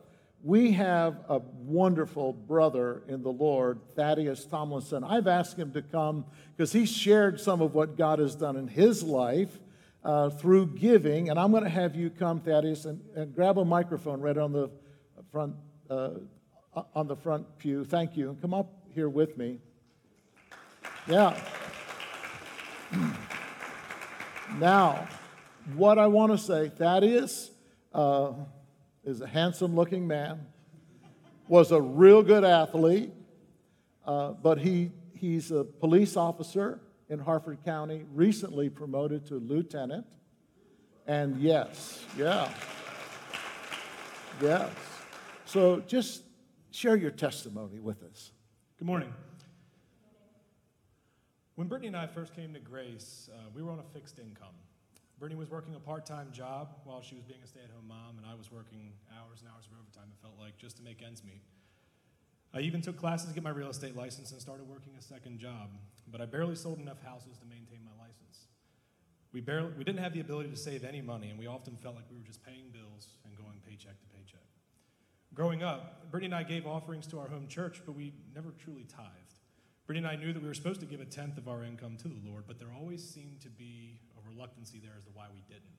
[0.44, 5.02] we have a wonderful brother in the Lord, Thaddeus Tomlinson.
[5.02, 8.68] I've asked him to come because he shared some of what God has done in
[8.68, 9.58] his life
[10.04, 11.30] uh, through giving.
[11.30, 14.52] And I'm going to have you come, Thaddeus, and, and grab a microphone right on
[14.52, 14.70] the
[15.32, 15.54] front
[15.88, 16.10] uh,
[16.94, 17.82] on the front pew.
[17.84, 19.60] Thank you, and come up here with me.
[21.06, 21.40] Yeah.
[24.58, 25.08] now,
[25.74, 27.50] what I want to say, Thaddeus
[27.94, 28.32] uh,
[29.04, 30.46] is a handsome-looking man,
[31.48, 33.12] was a real good athlete,
[34.06, 40.06] uh, but he he's a police officer in Harford County, recently promoted to lieutenant.
[41.06, 42.50] And yes, yeah.
[44.40, 44.70] Yes.
[45.44, 46.22] So just
[46.70, 48.32] share your testimony with us.
[48.78, 49.12] Good morning.
[51.54, 54.48] When Brittany and I first came to Grace, uh, we were on a fixed income.
[55.18, 57.88] Brittany was working a part time job while she was being a stay at home
[57.88, 60.82] mom, and I was working hours and hours of overtime, it felt like, just to
[60.82, 61.42] make ends meet.
[62.52, 65.38] I even took classes to get my real estate license and started working a second
[65.38, 65.70] job,
[66.10, 68.46] but I barely sold enough houses to maintain my license.
[69.32, 71.96] We, barely, we didn't have the ability to save any money, and we often felt
[71.96, 74.46] like we were just paying bills and going paycheck to paycheck.
[75.34, 78.84] Growing up, Brittany and I gave offerings to our home church, but we never truly
[78.84, 79.40] tithed.
[79.86, 81.96] Brittany and I knew that we were supposed to give a tenth of our income
[81.98, 83.98] to the Lord, but there always seemed to be
[84.34, 85.78] reluctancy there as to why we didn't.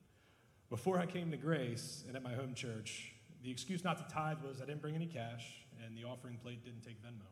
[0.70, 3.14] Before I came to Grace and at my home church,
[3.44, 6.64] the excuse not to tithe was I didn't bring any cash and the offering plate
[6.64, 7.26] didn't take Venmo.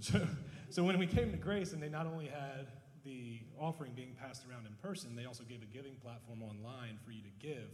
[0.00, 0.26] So,
[0.70, 2.68] so when we came to Grace and they not only had
[3.04, 7.10] the offering being passed around in person, they also gave a giving platform online for
[7.10, 7.68] you to give.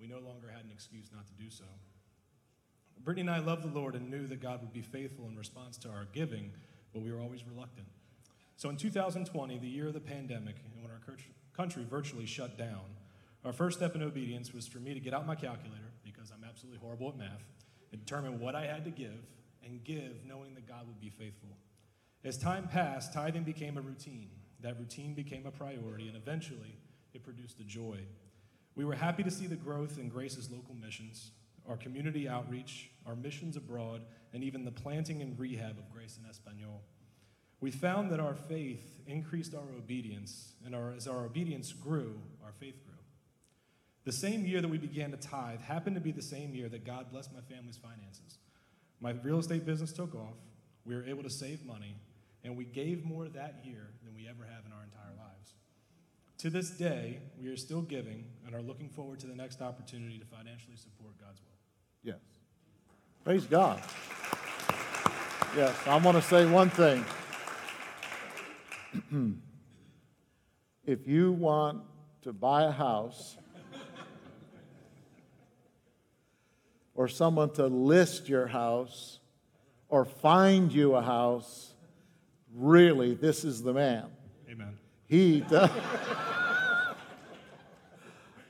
[0.00, 1.64] We no longer had an excuse not to do so.
[3.04, 5.76] Brittany and I loved the Lord and knew that God would be faithful in response
[5.78, 6.52] to our giving,
[6.92, 7.86] but we were always reluctant.
[8.56, 10.98] So in 2020, the year of the pandemic, and when our
[11.60, 12.80] country virtually shut down,
[13.44, 16.42] our first step in obedience was for me to get out my calculator, because I'm
[16.42, 17.44] absolutely horrible at math,
[17.92, 19.26] and determine what I had to give,
[19.62, 21.50] and give knowing that God would be faithful.
[22.24, 24.30] As time passed, tithing became a routine.
[24.60, 26.78] That routine became a priority, and eventually
[27.12, 27.98] it produced a joy.
[28.74, 31.32] We were happy to see the growth in Grace's local missions,
[31.68, 34.00] our community outreach, our missions abroad,
[34.32, 36.80] and even the planting and rehab of Grace in Espanol.
[37.60, 42.52] We found that our faith increased our obedience, and our, as our obedience grew, our
[42.52, 42.94] faith grew.
[44.04, 46.86] The same year that we began to tithe happened to be the same year that
[46.86, 48.38] God blessed my family's finances.
[49.00, 50.36] My real estate business took off,
[50.84, 51.96] we were able to save money,
[52.44, 55.54] and we gave more that year than we ever have in our entire lives.
[56.38, 60.18] To this day, we are still giving and are looking forward to the next opportunity
[60.18, 61.58] to financially support God's will.
[62.02, 62.20] Yes.
[63.24, 63.82] Praise God.
[65.54, 67.04] Yes, I want to say one thing.
[70.84, 71.82] if you want
[72.22, 73.36] to buy a house
[76.94, 79.20] or someone to list your house
[79.88, 81.74] or find you a house,
[82.54, 84.06] really, this is the man.
[84.50, 84.76] Amen.
[85.06, 85.70] He does.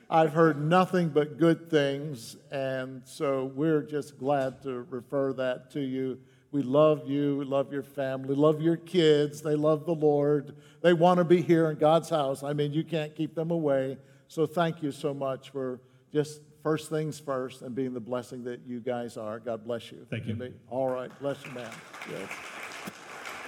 [0.09, 5.79] I've heard nothing but good things, and so we're just glad to refer that to
[5.79, 6.19] you.
[6.51, 10.55] We love you, we love your family, love your kids, they love the Lord.
[10.81, 12.43] They want to be here in God's house.
[12.43, 13.97] I mean, you can't keep them away.
[14.27, 15.79] So thank you so much for
[16.11, 19.39] just first things first and being the blessing that you guys are.
[19.39, 20.05] God bless you.
[20.09, 20.53] Thank you.
[20.69, 21.71] All right, bless you, man.
[22.09, 22.29] Yes.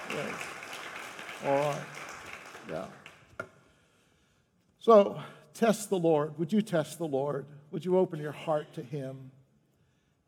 [0.10, 0.34] Yes.
[1.46, 1.82] All right.
[2.70, 2.86] Yeah.
[4.80, 5.20] So,
[5.54, 6.38] test the Lord.
[6.40, 7.46] Would you test the Lord?
[7.72, 9.32] Would you open your heart to Him?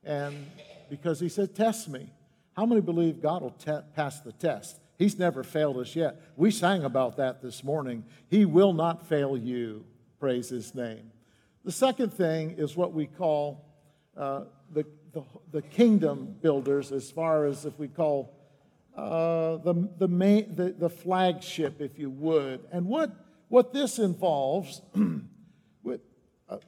[0.03, 0.49] And
[0.89, 2.09] because He said, Test me.
[2.55, 4.79] How many believe God will te- pass the test?
[4.97, 6.21] He's never failed us yet.
[6.37, 8.05] We sang about that this morning.
[8.29, 9.85] He will not fail you.
[10.19, 11.11] Praise His name.
[11.65, 13.65] The second thing is what we call
[14.15, 18.33] uh, the, the, the, kingdom builders, as far as if we call
[18.95, 22.61] uh, the, the, main, the, the flagship, if you would.
[22.71, 23.11] And what,
[23.49, 24.81] what this involves,
[25.83, 25.99] with,
[26.47, 26.59] uh,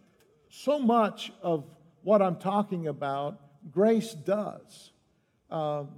[0.50, 1.64] so much of
[2.02, 3.40] what I'm talking about,
[3.72, 4.92] grace does.
[5.50, 5.90] Um,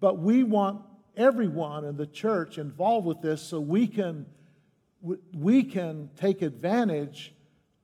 [0.00, 0.82] but we want
[1.16, 4.26] everyone in the church involved with this so we can,
[5.34, 7.34] we can take advantage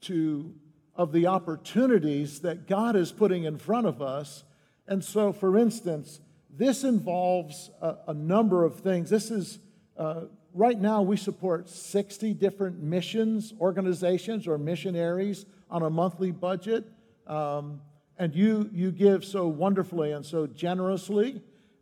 [0.03, 0.55] to,
[0.95, 4.45] of the opportunities that God is putting in front of us.
[4.87, 6.21] And so, for instance,
[6.51, 9.11] this involves a, a number of things.
[9.11, 9.59] This is,
[9.97, 10.23] uh,
[10.55, 16.85] right now, we support 60 different missions organizations or missionaries on a monthly budget.
[17.27, 17.83] Um,
[18.19, 21.41] and you, you give so wonderfully and so generously.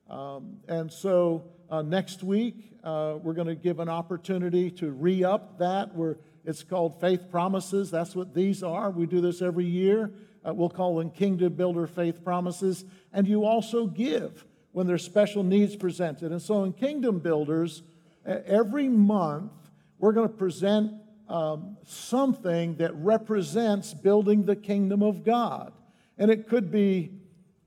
[0.09, 5.25] Um, and so, uh, next week, uh, we're going to give an opportunity to re
[5.25, 5.95] up that.
[5.95, 7.91] We're it's called Faith Promises.
[7.91, 8.91] That's what these are.
[8.91, 10.13] We do this every year.
[10.47, 12.85] Uh, we'll call them Kingdom Builder Faith Promises.
[13.13, 16.31] And you also give when there's special needs presented.
[16.31, 17.83] And so in Kingdom Builders,
[18.25, 19.51] every month,
[19.99, 20.93] we're going to present
[21.29, 25.73] um, something that represents building the kingdom of God.
[26.19, 27.11] And it could be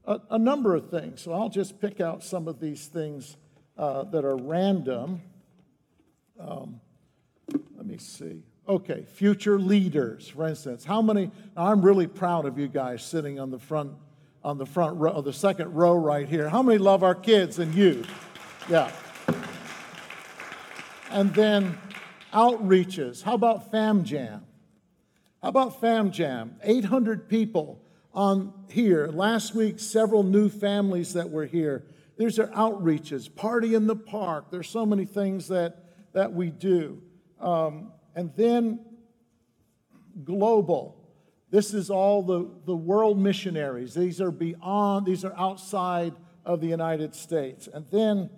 [0.06, 1.22] a, a number of things.
[1.22, 3.38] So I'll just pick out some of these things
[3.78, 5.22] uh, that are random.
[6.40, 6.82] Um,
[7.78, 8.44] let me see.
[8.68, 10.84] Okay, future leaders, for instance.
[10.84, 11.32] How many?
[11.58, 13.94] I'm really proud of you guys sitting on the front,
[14.44, 16.50] on the front row, the second row right here.
[16.50, 18.08] How many love our kids and youth?
[18.70, 18.92] Yeah.
[21.10, 21.78] And then
[22.32, 23.24] outreaches.
[23.24, 24.46] How about Fam Jam?
[25.42, 26.56] How about Fam Jam?
[26.62, 27.82] 800 people
[28.14, 29.08] on here.
[29.08, 31.86] Last week, several new families that were here.
[32.18, 34.52] These are outreaches, party in the park.
[34.52, 35.84] There's so many things that,
[36.14, 37.02] that we do.
[37.40, 38.80] Um, and then
[40.24, 40.98] global.
[41.50, 43.94] This is all the, the world missionaries.
[43.94, 46.14] These are beyond, these are outside
[46.46, 47.70] of the United States.
[47.72, 48.30] And then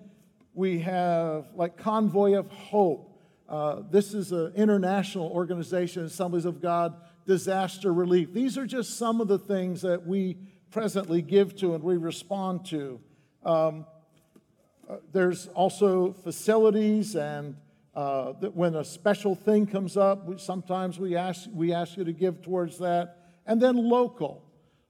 [0.53, 3.07] we have like Convoy of Hope.
[3.49, 6.93] Uh, this is an international organization, Assemblies of God,
[7.31, 8.33] disaster relief.
[8.33, 10.35] These are just some of the things that we
[10.69, 12.99] presently give to and we respond to.
[13.45, 13.85] Um,
[14.89, 17.55] uh, there's also facilities, and
[17.95, 22.03] uh, that when a special thing comes up, we, sometimes we ask, we ask you
[22.03, 23.29] to give towards that.
[23.45, 24.43] And then local,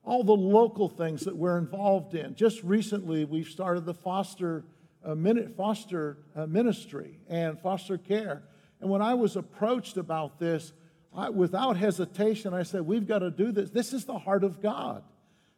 [0.04, 2.34] all the local things that we're involved in.
[2.34, 4.64] Just recently, we've started the foster,
[5.06, 5.16] uh,
[5.56, 8.42] foster uh, ministry and foster care.
[8.80, 10.74] And when I was approached about this,
[11.16, 13.70] I, without hesitation, I said, We've got to do this.
[13.70, 15.04] This is the heart of God.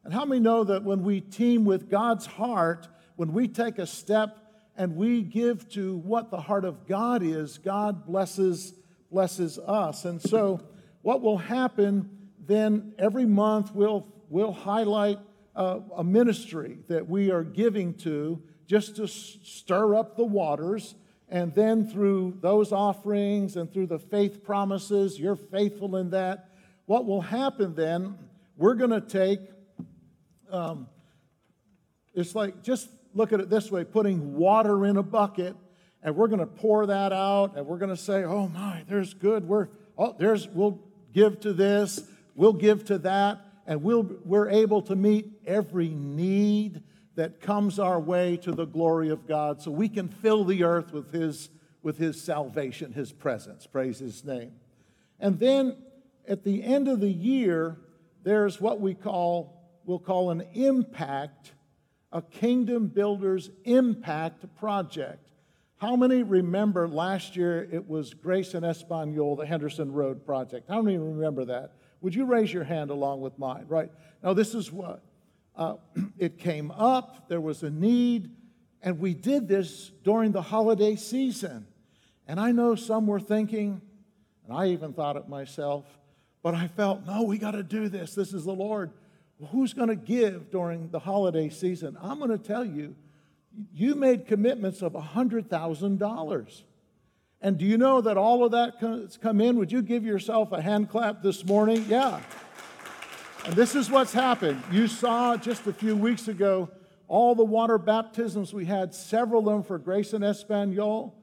[0.04, 3.88] And how many know that when we team with God's heart, when we take a
[3.88, 4.38] step
[4.76, 8.74] and we give to what the heart of God is, God blesses,
[9.12, 10.06] blesses us.
[10.06, 10.60] And so,
[11.04, 12.10] what will happen
[12.46, 15.20] then every month, we'll, we'll highlight
[15.56, 20.96] a, a ministry that we are giving to just to stir up the waters
[21.34, 26.52] and then through those offerings and through the faith promises, you're faithful in that.
[26.86, 28.20] What will happen then,
[28.56, 29.40] we're going to take,
[30.52, 30.88] um,
[32.14, 35.56] it's like, just look at it this way putting water in a bucket,
[36.04, 39.16] and we're going to pour that out, and we're going to say, oh my, there's
[39.16, 39.48] good.
[39.48, 40.80] We're, oh, there's, we'll
[41.14, 42.00] give to this,
[42.36, 46.84] we'll give to that, and we'll, we're able to meet every need
[47.16, 50.92] that comes our way to the glory of God so we can fill the earth
[50.92, 51.50] with his,
[51.82, 53.68] with his salvation, his presence.
[53.68, 54.54] Praise his name.
[55.20, 55.78] And then
[56.28, 57.78] at the end of the year,
[58.24, 61.54] there's what we call, we'll call an impact,
[62.12, 65.30] a kingdom builders impact project.
[65.78, 70.70] How many remember last year it was Grace and Espanol, the Henderson Road project?
[70.70, 71.74] How many remember that?
[72.02, 73.66] Would you raise your hand along with mine?
[73.68, 73.92] Right.
[74.24, 75.04] Now, this is what
[75.56, 75.76] uh,
[76.18, 78.30] it came up, there was a need,
[78.82, 81.68] and we did this during the holiday season.
[82.28, 83.82] And I know some were thinking,
[84.46, 85.86] and I even thought it myself,
[86.42, 88.14] but I felt, no, we got to do this.
[88.16, 88.92] This is the Lord.
[89.40, 91.98] Well, who's going to give during the holiday season?
[92.02, 92.96] I'm going to tell you,
[93.74, 96.62] you made commitments of $100,000.
[97.42, 99.58] And do you know that all of that has come in?
[99.58, 101.86] Would you give yourself a hand clap this morning?
[101.90, 102.22] Yeah.
[103.46, 104.64] And this is what's happened.
[104.72, 106.70] You saw just a few weeks ago
[107.10, 108.54] all the water baptisms.
[108.54, 111.14] We had several of them for Grace and Espanol,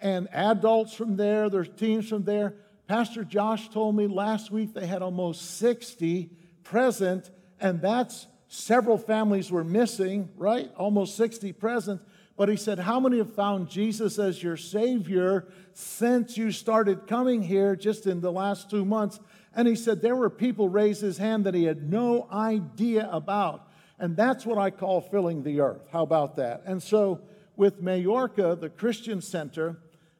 [0.00, 2.54] and adults from there, there's teams from there.
[2.88, 6.30] Pastor Josh told me last week they had almost 60
[6.64, 10.70] present, and that's several families were missing, right?
[10.76, 12.00] Almost 60 present.
[12.38, 17.42] But he said, How many have found Jesus as your Savior since you started coming
[17.42, 19.20] here just in the last two months?
[19.56, 23.66] And he said there were people raise his hand that he had no idea about.
[23.98, 25.88] And that's what I call filling the earth.
[25.90, 26.62] How about that?
[26.66, 27.22] And so
[27.56, 29.78] with Majorca, the Christian Center,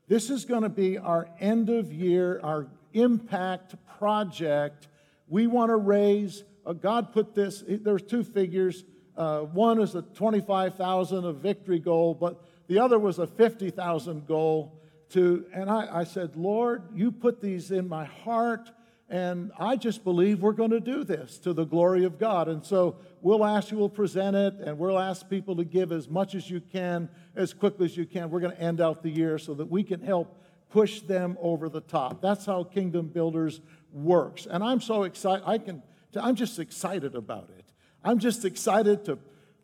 [0.09, 4.89] this is going to be our end of year, our impact project.
[5.29, 8.85] We want to raise, uh, God put this, there's two figures.
[9.19, 14.81] Uh, one is a 25,000 of victory goal, but the other was a 50,000 goal
[15.11, 18.71] to, and I, I said, Lord, you put these in my heart
[19.09, 22.49] and I just believe we're going to do this to the glory of God.
[22.49, 26.09] And so we'll ask you, we'll present it, and we'll ask people to give as
[26.09, 28.31] much as you can, as quickly as you can.
[28.31, 31.69] We're going to end out the year so that we can help push them over
[31.69, 32.21] the top.
[32.21, 33.61] That's how Kingdom Builders
[33.93, 34.47] works.
[34.47, 35.45] And I'm so excited.
[35.47, 35.85] I can,
[36.17, 37.65] I'm just excited about it.
[38.03, 39.21] I'm just excited to,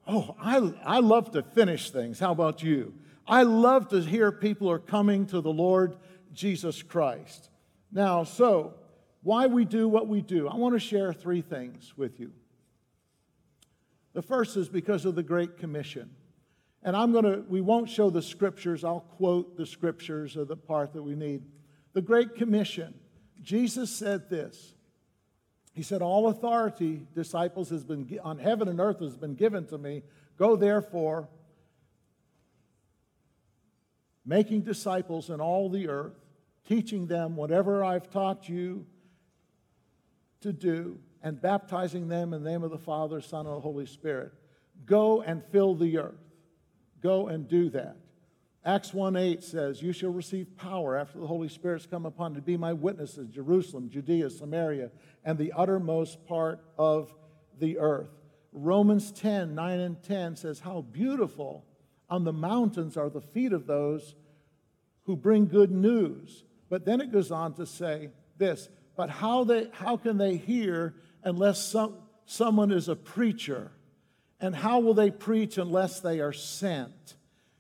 [0.07, 2.21] oh, I, I love to finish things.
[2.21, 2.95] How about you?
[3.27, 5.97] I love to hear people are coming to the Lord
[6.33, 7.51] Jesus Christ.
[7.91, 8.75] Now, so
[9.23, 10.49] why we do what we do.
[10.49, 12.33] I want to share three things with you.
[14.15, 16.11] The first is because of the Great Commission.
[16.83, 20.57] And I'm going to, we won't show the scriptures, I'll quote the scriptures of the
[20.57, 21.45] part that we need.
[21.93, 22.95] The Great Commission.
[23.41, 24.75] Jesus said this.
[25.75, 29.79] He said, All authority, disciples, has been on heaven and earth has been given to
[29.79, 30.03] me.
[30.37, 31.29] Go therefore,
[34.27, 36.19] making disciples in all the earth,
[36.67, 38.87] teaching them whatever I've taught you,
[40.43, 43.87] to do and baptizing them in the name of the Father, Son, and the Holy
[43.87, 44.33] Spirit.
[44.85, 46.15] Go and fill the earth.
[47.01, 47.97] Go and do that.
[48.65, 52.41] Acts 1 8 says, You shall receive power after the Holy Spirit's come upon to
[52.41, 54.91] be my witnesses, Jerusalem, Judea, Samaria,
[55.25, 57.13] and the uttermost part of
[57.59, 58.11] the earth.
[58.53, 61.65] Romans 10 9 and 10 says, How beautiful
[62.09, 64.15] on the mountains are the feet of those
[65.05, 66.45] who bring good news.
[66.69, 70.95] But then it goes on to say this but how, they, how can they hear
[71.23, 73.73] unless some, someone is a preacher?
[74.41, 77.15] And how will they preach unless they are sent?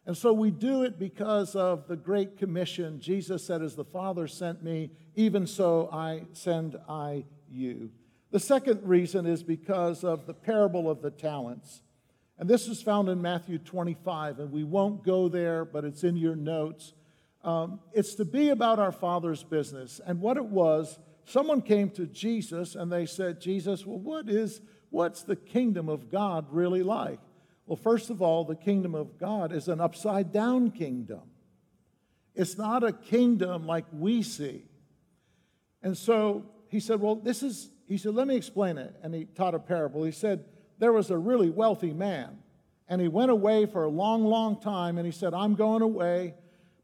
[0.04, 3.00] And so we do it because of the Great Commission.
[3.00, 7.90] Jesus said, As the Father sent me, even so I send I you.
[8.32, 11.82] The second reason is because of the parable of the talents.
[12.38, 16.16] And this is found in Matthew 25, and we won't go there, but it's in
[16.16, 16.94] your notes.
[17.44, 20.00] Um, it's to be about our Father's business.
[20.04, 24.60] And what it was, someone came to Jesus and they said, Jesus, well, what is,
[24.90, 27.20] what's the kingdom of God really like?
[27.66, 31.22] Well, first of all, the kingdom of God is an upside down kingdom.
[32.34, 34.64] It's not a kingdom like we see.
[35.82, 38.94] And so he said, Well, this is, he said, let me explain it.
[39.02, 40.04] And he taught a parable.
[40.04, 40.44] He said,
[40.78, 42.38] There was a really wealthy man,
[42.88, 46.34] and he went away for a long, long time, and he said, I'm going away,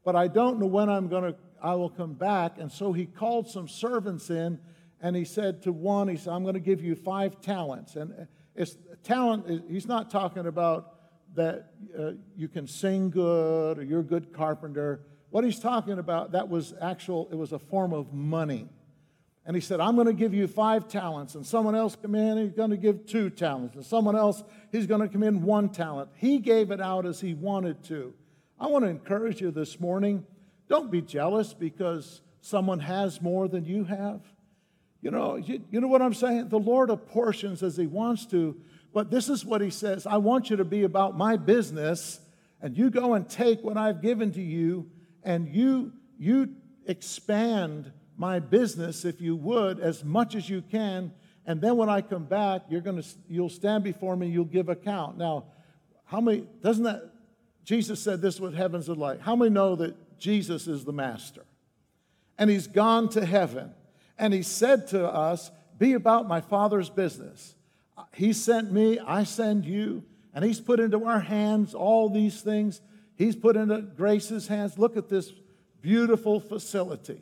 [0.03, 2.57] but I don't know when I'm going to, I will come back.
[2.57, 4.59] And so he called some servants in,
[5.01, 7.95] and he said to one, he said, I'm going to give you five talents.
[7.95, 10.95] And it's talent, he's not talking about
[11.35, 15.01] that uh, you can sing good or you're a good carpenter.
[15.29, 18.67] What he's talking about, that was actual, it was a form of money.
[19.45, 21.35] And he said, I'm going to give you five talents.
[21.35, 23.75] And someone else come in, he's going to give two talents.
[23.75, 26.09] And someone else, he's going to come in one talent.
[26.15, 28.13] He gave it out as he wanted to.
[28.59, 30.25] I want to encourage you this morning
[30.69, 34.21] don't be jealous because someone has more than you have.
[35.01, 36.49] You know, you, you know what I'm saying?
[36.49, 38.55] The Lord apportions as he wants to.
[38.93, 42.19] But this is what he says I want you to be about my business,
[42.61, 44.89] and you go and take what I've given to you,
[45.23, 46.49] and you, you
[46.85, 51.13] expand my business, if you would, as much as you can.
[51.45, 55.17] And then when I come back, you're gonna, you'll stand before me, you'll give account.
[55.17, 55.45] Now,
[56.05, 57.09] how many, doesn't that,
[57.63, 59.21] Jesus said this what heavens are like.
[59.21, 61.45] How many know that Jesus is the master?
[62.37, 63.73] And he's gone to heaven.
[64.17, 67.55] And he said to us, Be about my Father's business.
[68.13, 70.03] He sent me, I send you.
[70.33, 72.81] And He's put into our hands all these things.
[73.15, 74.77] He's put into Grace's hands.
[74.77, 75.33] Look at this
[75.81, 77.21] beautiful facility.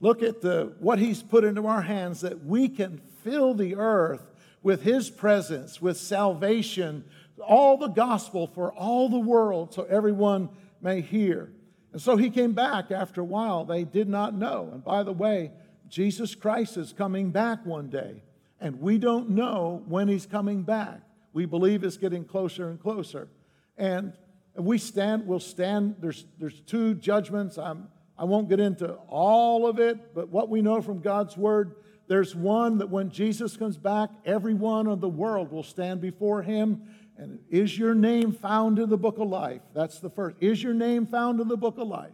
[0.00, 4.30] Look at the, what He's put into our hands that we can fill the earth
[4.62, 7.04] with His presence, with salvation,
[7.46, 10.48] all the gospel for all the world so everyone
[10.80, 11.50] may hear.
[11.96, 13.64] And so He came back after a while.
[13.64, 14.68] They did not know.
[14.70, 15.50] And by the way,
[15.88, 18.22] Jesus Christ is coming back one day
[18.60, 21.00] and we don't know when he's coming back.
[21.32, 23.28] We believe it's getting closer and closer.
[23.76, 24.12] And
[24.54, 27.58] we stand, we'll stand, there's, there's two judgments.
[27.58, 27.88] I'm,
[28.18, 31.76] I won't get into all of it, but what we know from God's word,
[32.08, 36.82] there's one that when Jesus comes back, everyone of the world will stand before him.
[37.18, 39.62] And is your name found in the book of life?
[39.74, 40.36] That's the first.
[40.40, 42.12] Is your name found in the book of life?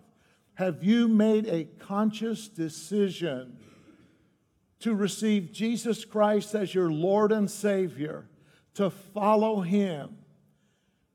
[0.55, 3.57] Have you made a conscious decision
[4.81, 8.27] to receive Jesus Christ as your Lord and Savior,
[8.75, 10.19] to follow Him?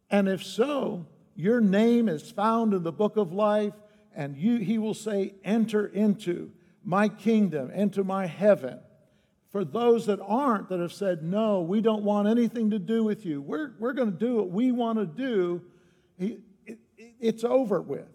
[0.09, 3.73] And if so, your name is found in the book of life,
[4.15, 6.51] and you, He will say, Enter into
[6.83, 8.79] my kingdom, into my heaven.
[9.51, 13.25] For those that aren't, that have said, No, we don't want anything to do with
[13.25, 15.61] you, we're, we're going to do what we want to do,
[16.19, 16.79] it, it,
[17.19, 18.07] it's over with.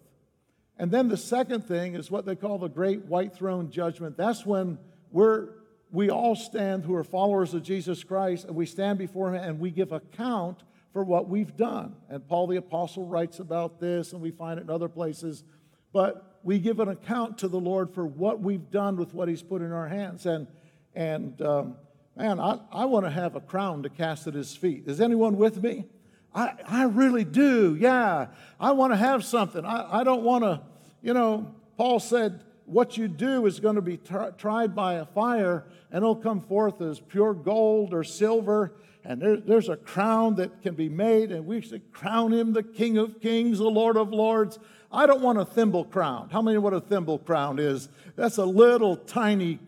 [0.78, 4.16] And then the second thing is what they call the great white throne judgment.
[4.16, 4.78] That's when
[5.10, 5.50] we're,
[5.90, 9.60] we all stand who are followers of Jesus Christ, and we stand before Him and
[9.60, 10.62] we give account
[10.92, 11.96] for what we've done.
[12.10, 15.44] And Paul the Apostle writes about this, and we find it in other places.
[15.92, 19.42] But we give an account to the Lord for what we've done with what He's
[19.42, 20.26] put in our hands.
[20.26, 20.46] And,
[20.94, 21.76] and um,
[22.16, 24.84] man, I, I want to have a crown to cast at His feet.
[24.86, 25.86] Is anyone with me?
[26.34, 28.28] I, I really do, yeah.
[28.58, 29.64] I want to have something.
[29.64, 30.62] I, I don't want to,
[31.02, 33.98] you know, Paul said, what you do is going to be
[34.38, 38.72] tried by a fire, and it'll come forth as pure gold or silver.
[39.04, 42.62] And there, there's a crown that can be made, and we should crown him the
[42.62, 44.58] King of Kings, the Lord of Lords.
[44.90, 46.30] I don't want a thimble crown.
[46.30, 47.88] How many know what a thimble crown is?
[48.14, 49.58] That's a little tiny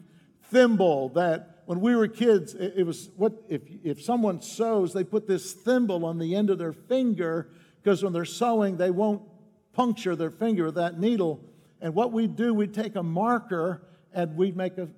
[0.51, 5.05] thimble that when we were kids, it, it was what if, if someone sews, they
[5.05, 7.49] put this thimble on the end of their finger
[7.83, 9.23] because when they're sewing, they won't
[9.73, 11.41] puncture their finger with that needle.
[11.81, 14.89] And what we'd do, we'd take a marker and we'd make a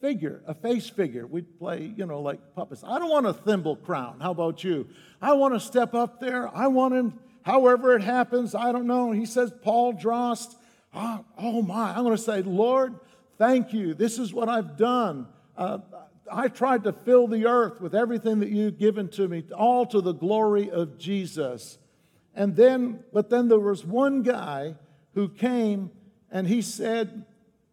[0.00, 1.26] figure, a face figure.
[1.26, 2.84] We'd play, you know, like puppets.
[2.86, 4.20] I don't want a thimble crown.
[4.20, 4.86] How about you?
[5.22, 6.54] I want to step up there.
[6.54, 9.12] I want him, however it happens, I don't know.
[9.12, 10.56] He says, Paul Drost.
[10.92, 11.94] Oh, oh my.
[11.96, 12.96] I'm going to say, Lord,
[13.38, 13.94] thank you.
[13.94, 15.26] This is what I've done.
[15.56, 15.78] Uh,
[16.30, 20.00] I tried to fill the earth with everything that you've given to me, all to
[20.00, 21.78] the glory of Jesus.
[22.34, 24.76] And then, but then there was one guy
[25.14, 25.90] who came
[26.30, 27.26] and he said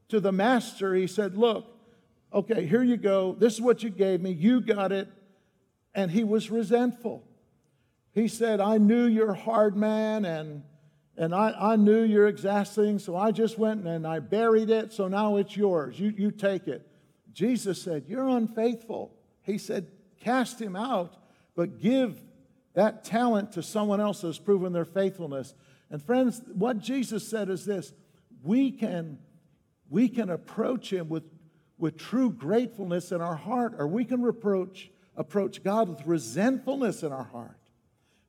[0.09, 1.65] to the master, he said, Look,
[2.33, 3.33] okay, here you go.
[3.33, 4.31] This is what you gave me.
[4.31, 5.07] You got it.
[5.95, 7.23] And he was resentful.
[8.13, 10.63] He said, I knew you're hard man and,
[11.17, 15.07] and I, I knew you're exhausting, so I just went and I buried it, so
[15.07, 15.99] now it's yours.
[15.99, 16.87] You, you take it.
[17.33, 19.13] Jesus said, You're unfaithful.
[19.43, 19.87] He said,
[20.21, 21.17] cast him out,
[21.55, 22.21] but give
[22.73, 25.53] that talent to someone else who's proven their faithfulness.
[25.89, 27.91] And friends, what Jesus said is this
[28.43, 29.19] we can,
[29.89, 31.23] we can approach him with,
[31.77, 37.11] with true gratefulness in our heart, or we can reproach, approach God with resentfulness in
[37.11, 37.57] our heart.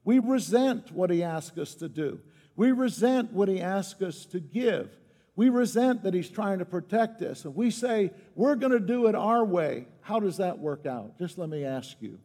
[0.04, 2.20] We resent what he asks us to do.
[2.56, 4.90] We resent what he asks us to give.
[5.34, 7.44] We resent that he's trying to protect us.
[7.44, 9.86] And we say, we're going to do it our way.
[10.02, 11.18] How does that work out?
[11.18, 12.18] Just let me ask you.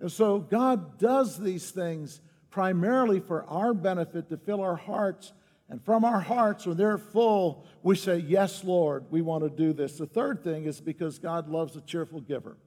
[0.00, 2.20] And so God does these things
[2.50, 5.32] primarily for our benefit to fill our hearts.
[5.70, 9.72] And from our hearts, when they're full, we say, Yes, Lord, we want to do
[9.72, 9.96] this.
[9.96, 12.58] The third thing is because God loves a cheerful giver.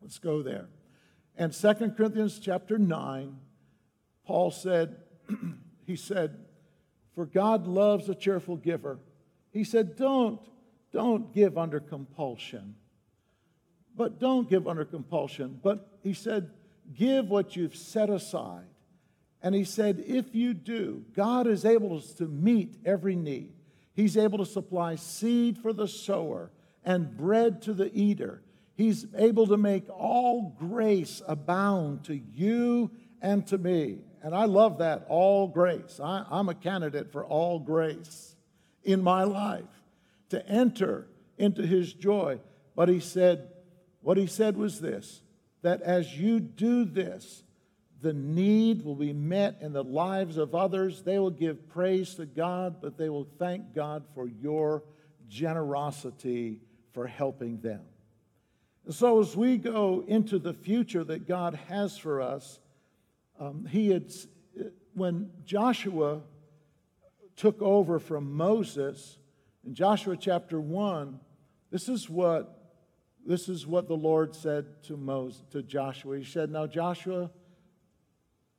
[0.00, 0.68] Let's go there.
[1.36, 3.36] And 2 Corinthians chapter 9,
[4.24, 4.96] Paul said,
[5.86, 6.36] He said,
[7.14, 8.98] For God loves a cheerful giver.
[9.52, 10.40] He said, Don't,
[10.92, 12.74] don't give under compulsion.
[13.96, 15.60] But don't give under compulsion.
[15.62, 16.50] But he said,
[16.94, 18.64] Give what you've set aside.
[19.42, 23.52] And he said, If you do, God is able to meet every need.
[23.94, 26.50] He's able to supply seed for the sower
[26.84, 28.42] and bread to the eater.
[28.74, 33.98] He's able to make all grace abound to you and to me.
[34.22, 35.98] And I love that, all grace.
[36.02, 38.36] I, am a candidate for all grace
[38.84, 39.64] in my life
[40.30, 41.08] to enter
[41.38, 42.38] into his joy.
[42.76, 43.48] But he said,
[44.00, 45.22] what he said was this
[45.62, 47.44] that as you do this,
[48.00, 51.02] the need will be met in the lives of others.
[51.02, 54.82] They will give praise to God, but they will thank God for your
[55.28, 56.60] generosity
[56.92, 57.82] for helping them.
[58.84, 62.58] And so, as we go into the future that God has for us,
[63.38, 64.12] um, he had,
[64.94, 66.20] when Joshua
[67.36, 69.18] took over from Moses,
[69.64, 71.18] in Joshua chapter 1,
[71.70, 72.58] this is what
[73.24, 76.18] this is what the Lord said to Moses, to Joshua.
[76.18, 77.30] He said, Now, Joshua,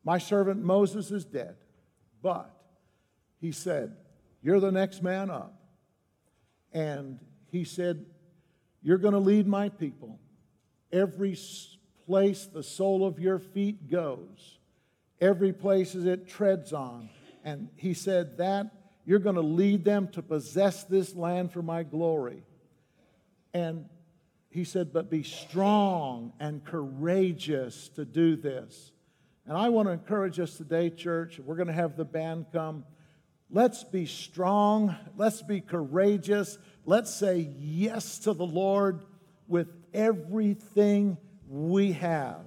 [0.04, 1.56] my servant Moses is dead,
[2.22, 2.50] but
[3.42, 3.96] he said,
[4.42, 5.54] You're the next man up.
[6.72, 7.20] And
[7.52, 8.06] he said,
[8.82, 10.20] You're going to lead my people.
[10.92, 11.38] Every
[12.06, 14.60] place the sole of your feet goes,
[15.22, 17.10] every place it treads on.
[17.44, 18.72] And he said, That
[19.06, 22.44] you're going to lead them to possess this land for my glory.
[23.54, 23.86] And
[24.54, 28.92] he said, but be strong and courageous to do this.
[29.48, 31.40] And I want to encourage us today, church.
[31.40, 32.86] We're going to have the band come.
[33.50, 34.96] Let's be strong.
[35.18, 36.60] Let's be courageous.
[36.86, 39.04] Let's say yes to the Lord
[39.48, 41.18] with everything
[41.50, 42.46] we have.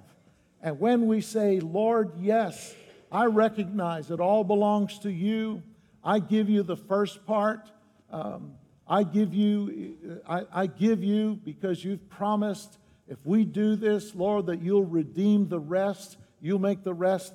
[0.62, 2.74] And when we say, Lord, yes,
[3.10, 5.62] I recognize it all belongs to you.
[6.02, 7.70] I give you the first part.
[8.10, 8.54] Um,
[8.88, 12.78] I give you, I, I give you because you've promised
[13.08, 16.16] if we do this, Lord, that you'll redeem the rest.
[16.40, 17.34] You'll make the rest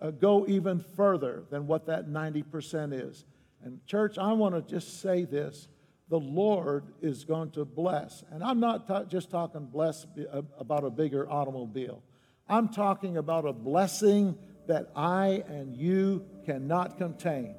[0.00, 3.24] uh, go even further than what that 90% is.
[3.62, 5.68] And, church, I want to just say this
[6.08, 8.22] the Lord is going to bless.
[8.30, 12.00] And I'm not just talking bless uh, about a bigger automobile,
[12.48, 14.38] I'm talking about a blessing
[14.68, 17.56] that I and you cannot contain.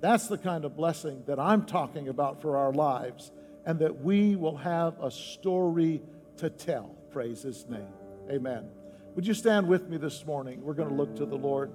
[0.00, 3.30] That's the kind of blessing that I'm talking about for our lives,
[3.64, 6.02] and that we will have a story
[6.38, 6.96] to tell.
[7.10, 7.92] Praise His name.
[8.30, 8.68] Amen.
[9.14, 10.62] Would you stand with me this morning?
[10.62, 11.70] We're going to look to the Lord.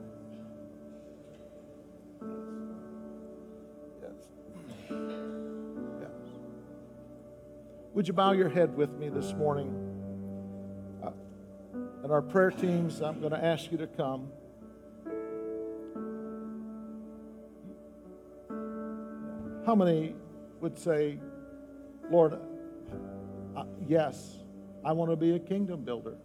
[4.02, 4.14] Yes.
[6.02, 6.12] Yes.
[7.94, 9.87] Would you bow your head with me this morning?
[12.04, 14.32] And our prayer teams, I'm going to ask you to come.
[19.66, 20.16] How many
[20.62, 21.20] would say,
[22.10, 22.40] Lord,
[23.56, 24.38] uh, yes,
[24.86, 26.16] I want to be a kingdom builder?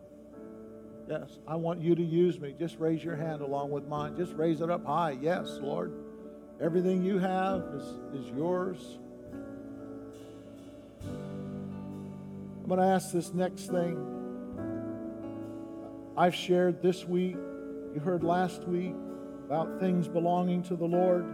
[1.09, 2.55] Yes, I want you to use me.
[2.57, 4.17] Just raise your hand along with mine.
[4.17, 5.19] Just raise it up high.
[5.21, 5.93] Yes, Lord.
[6.61, 7.83] Everything you have is,
[8.15, 8.99] is yours.
[11.03, 14.22] I'm going to ask this next thing.
[16.17, 17.37] I've shared this week,
[17.95, 18.95] you heard last week
[19.47, 21.25] about things belonging to the Lord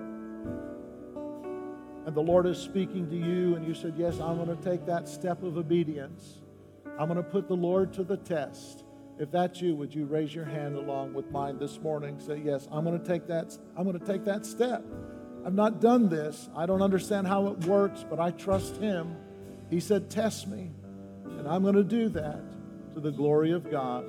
[2.09, 4.87] and the Lord is speaking to you, and you said, Yes, I'm going to take
[4.87, 6.39] that step of obedience.
[6.99, 8.85] I'm going to put the Lord to the test.
[9.18, 12.18] If that's you, would you raise your hand along with mine this morning?
[12.18, 14.83] Say, Yes, I'm going to take that, I'm going to take that step.
[15.45, 16.49] I've not done this.
[16.57, 19.14] I don't understand how it works, but I trust Him.
[19.68, 20.70] He said, Test me.
[21.26, 22.41] And I'm going to do that
[22.95, 24.07] to the glory of God.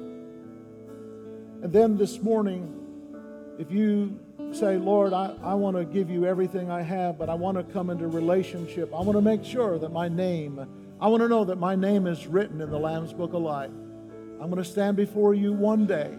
[1.61, 2.73] And then this morning,
[3.57, 4.17] if you
[4.53, 7.63] say, Lord, I, I want to give you everything I have, but I want to
[7.73, 8.93] come into relationship.
[8.93, 10.65] I want to make sure that my name,
[11.01, 13.71] I want to know that my name is written in the Lamb's Book of Life.
[14.39, 16.13] I'm going to stand before you one day.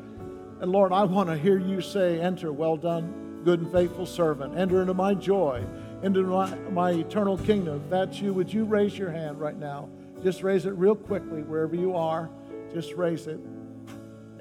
[0.61, 4.59] And Lord, I want to hear you say, Enter, well done, good and faithful servant.
[4.59, 5.65] Enter into my joy,
[6.03, 7.81] into my, my eternal kingdom.
[7.85, 9.89] If that's you, would you raise your hand right now?
[10.23, 12.29] Just raise it real quickly wherever you are.
[12.75, 13.41] Just raise it.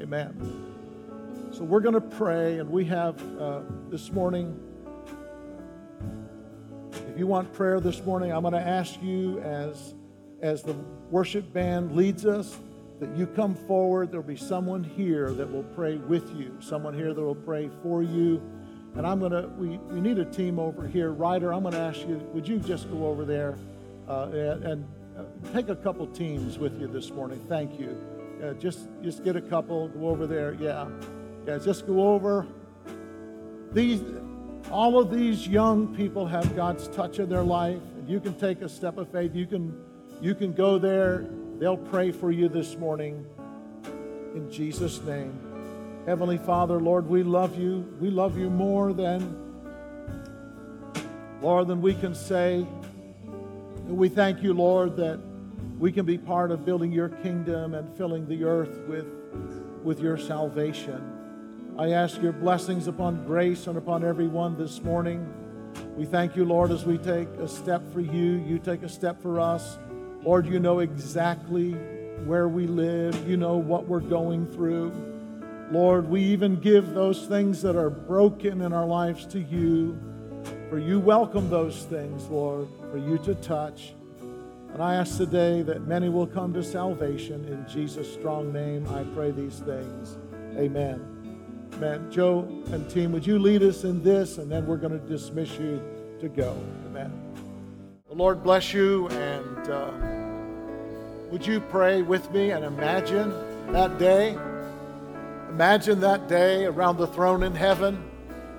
[0.01, 0.68] Amen.
[1.51, 4.57] So we're going to pray, and we have uh, this morning.
[6.91, 9.95] If you want prayer this morning, I'm going to ask you as
[10.41, 10.73] as the
[11.09, 12.55] worship band leads us
[12.99, 14.11] that you come forward.
[14.11, 18.03] There'll be someone here that will pray with you, someone here that will pray for
[18.03, 18.41] you.
[18.95, 21.11] And I'm going to, we, we need a team over here.
[21.11, 23.57] Ryder, I'm going to ask you, would you just go over there
[24.07, 24.87] uh, and, and
[25.17, 27.43] uh, take a couple teams with you this morning?
[27.49, 27.97] Thank you.
[28.43, 30.53] Uh, just, just get a couple, go over there.
[30.53, 30.87] Yeah.
[31.49, 32.47] Yeah, just go over.
[33.73, 34.01] These,
[34.71, 37.81] all of these young people have God's touch in their life.
[37.97, 39.35] And you can take a step of faith.
[39.35, 39.75] You can,
[40.21, 41.25] you can go there
[41.59, 43.25] They'll pray for you this morning
[44.33, 45.37] in Jesus' name.
[46.05, 47.85] Heavenly Father, Lord, we love you.
[47.99, 49.35] We love you more than,
[51.41, 52.65] Lord, than we can say.
[53.25, 55.19] And we thank you, Lord, that
[55.77, 59.07] we can be part of building your kingdom and filling the earth with,
[59.83, 61.18] with your salvation.
[61.79, 65.25] I ask your blessings upon grace and upon everyone this morning.
[65.95, 69.21] We thank you, Lord, as we take a step for you, you take a step
[69.21, 69.79] for us.
[70.21, 71.71] Lord, you know exactly
[72.25, 73.25] where we live.
[73.25, 74.91] You know what we're going through.
[75.71, 79.97] Lord, we even give those things that are broken in our lives to you.
[80.69, 83.93] For you welcome those things, Lord, for you to touch.
[84.73, 87.45] And I ask today that many will come to salvation.
[87.45, 90.17] In Jesus' strong name, I pray these things.
[90.57, 91.18] Amen.
[91.81, 92.11] Amen.
[92.11, 94.37] Joe and team, would you lead us in this?
[94.37, 95.81] And then we're going to dismiss you
[96.19, 96.61] to go.
[96.87, 97.09] Amen.
[98.09, 99.91] The Lord bless you, and uh,
[101.31, 103.33] would you pray with me and imagine
[103.71, 104.37] that day?
[105.47, 108.11] Imagine that day around the throne in heaven.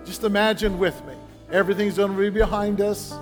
[0.06, 1.12] Just imagine with me.
[1.52, 3.12] Everything's going to be behind us,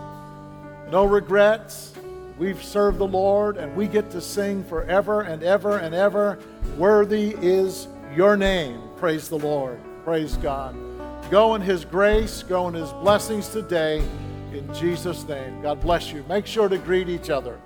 [0.92, 1.92] no regrets.
[2.38, 6.38] We've served the Lord, and we get to sing forever and ever and ever.
[6.76, 8.80] Worthy is your name.
[8.96, 9.80] Praise the Lord.
[10.08, 10.74] Praise God.
[11.30, 14.02] Go in His grace, go in His blessings today
[14.54, 15.60] in Jesus' name.
[15.60, 16.24] God bless you.
[16.26, 17.60] Make sure to greet each other.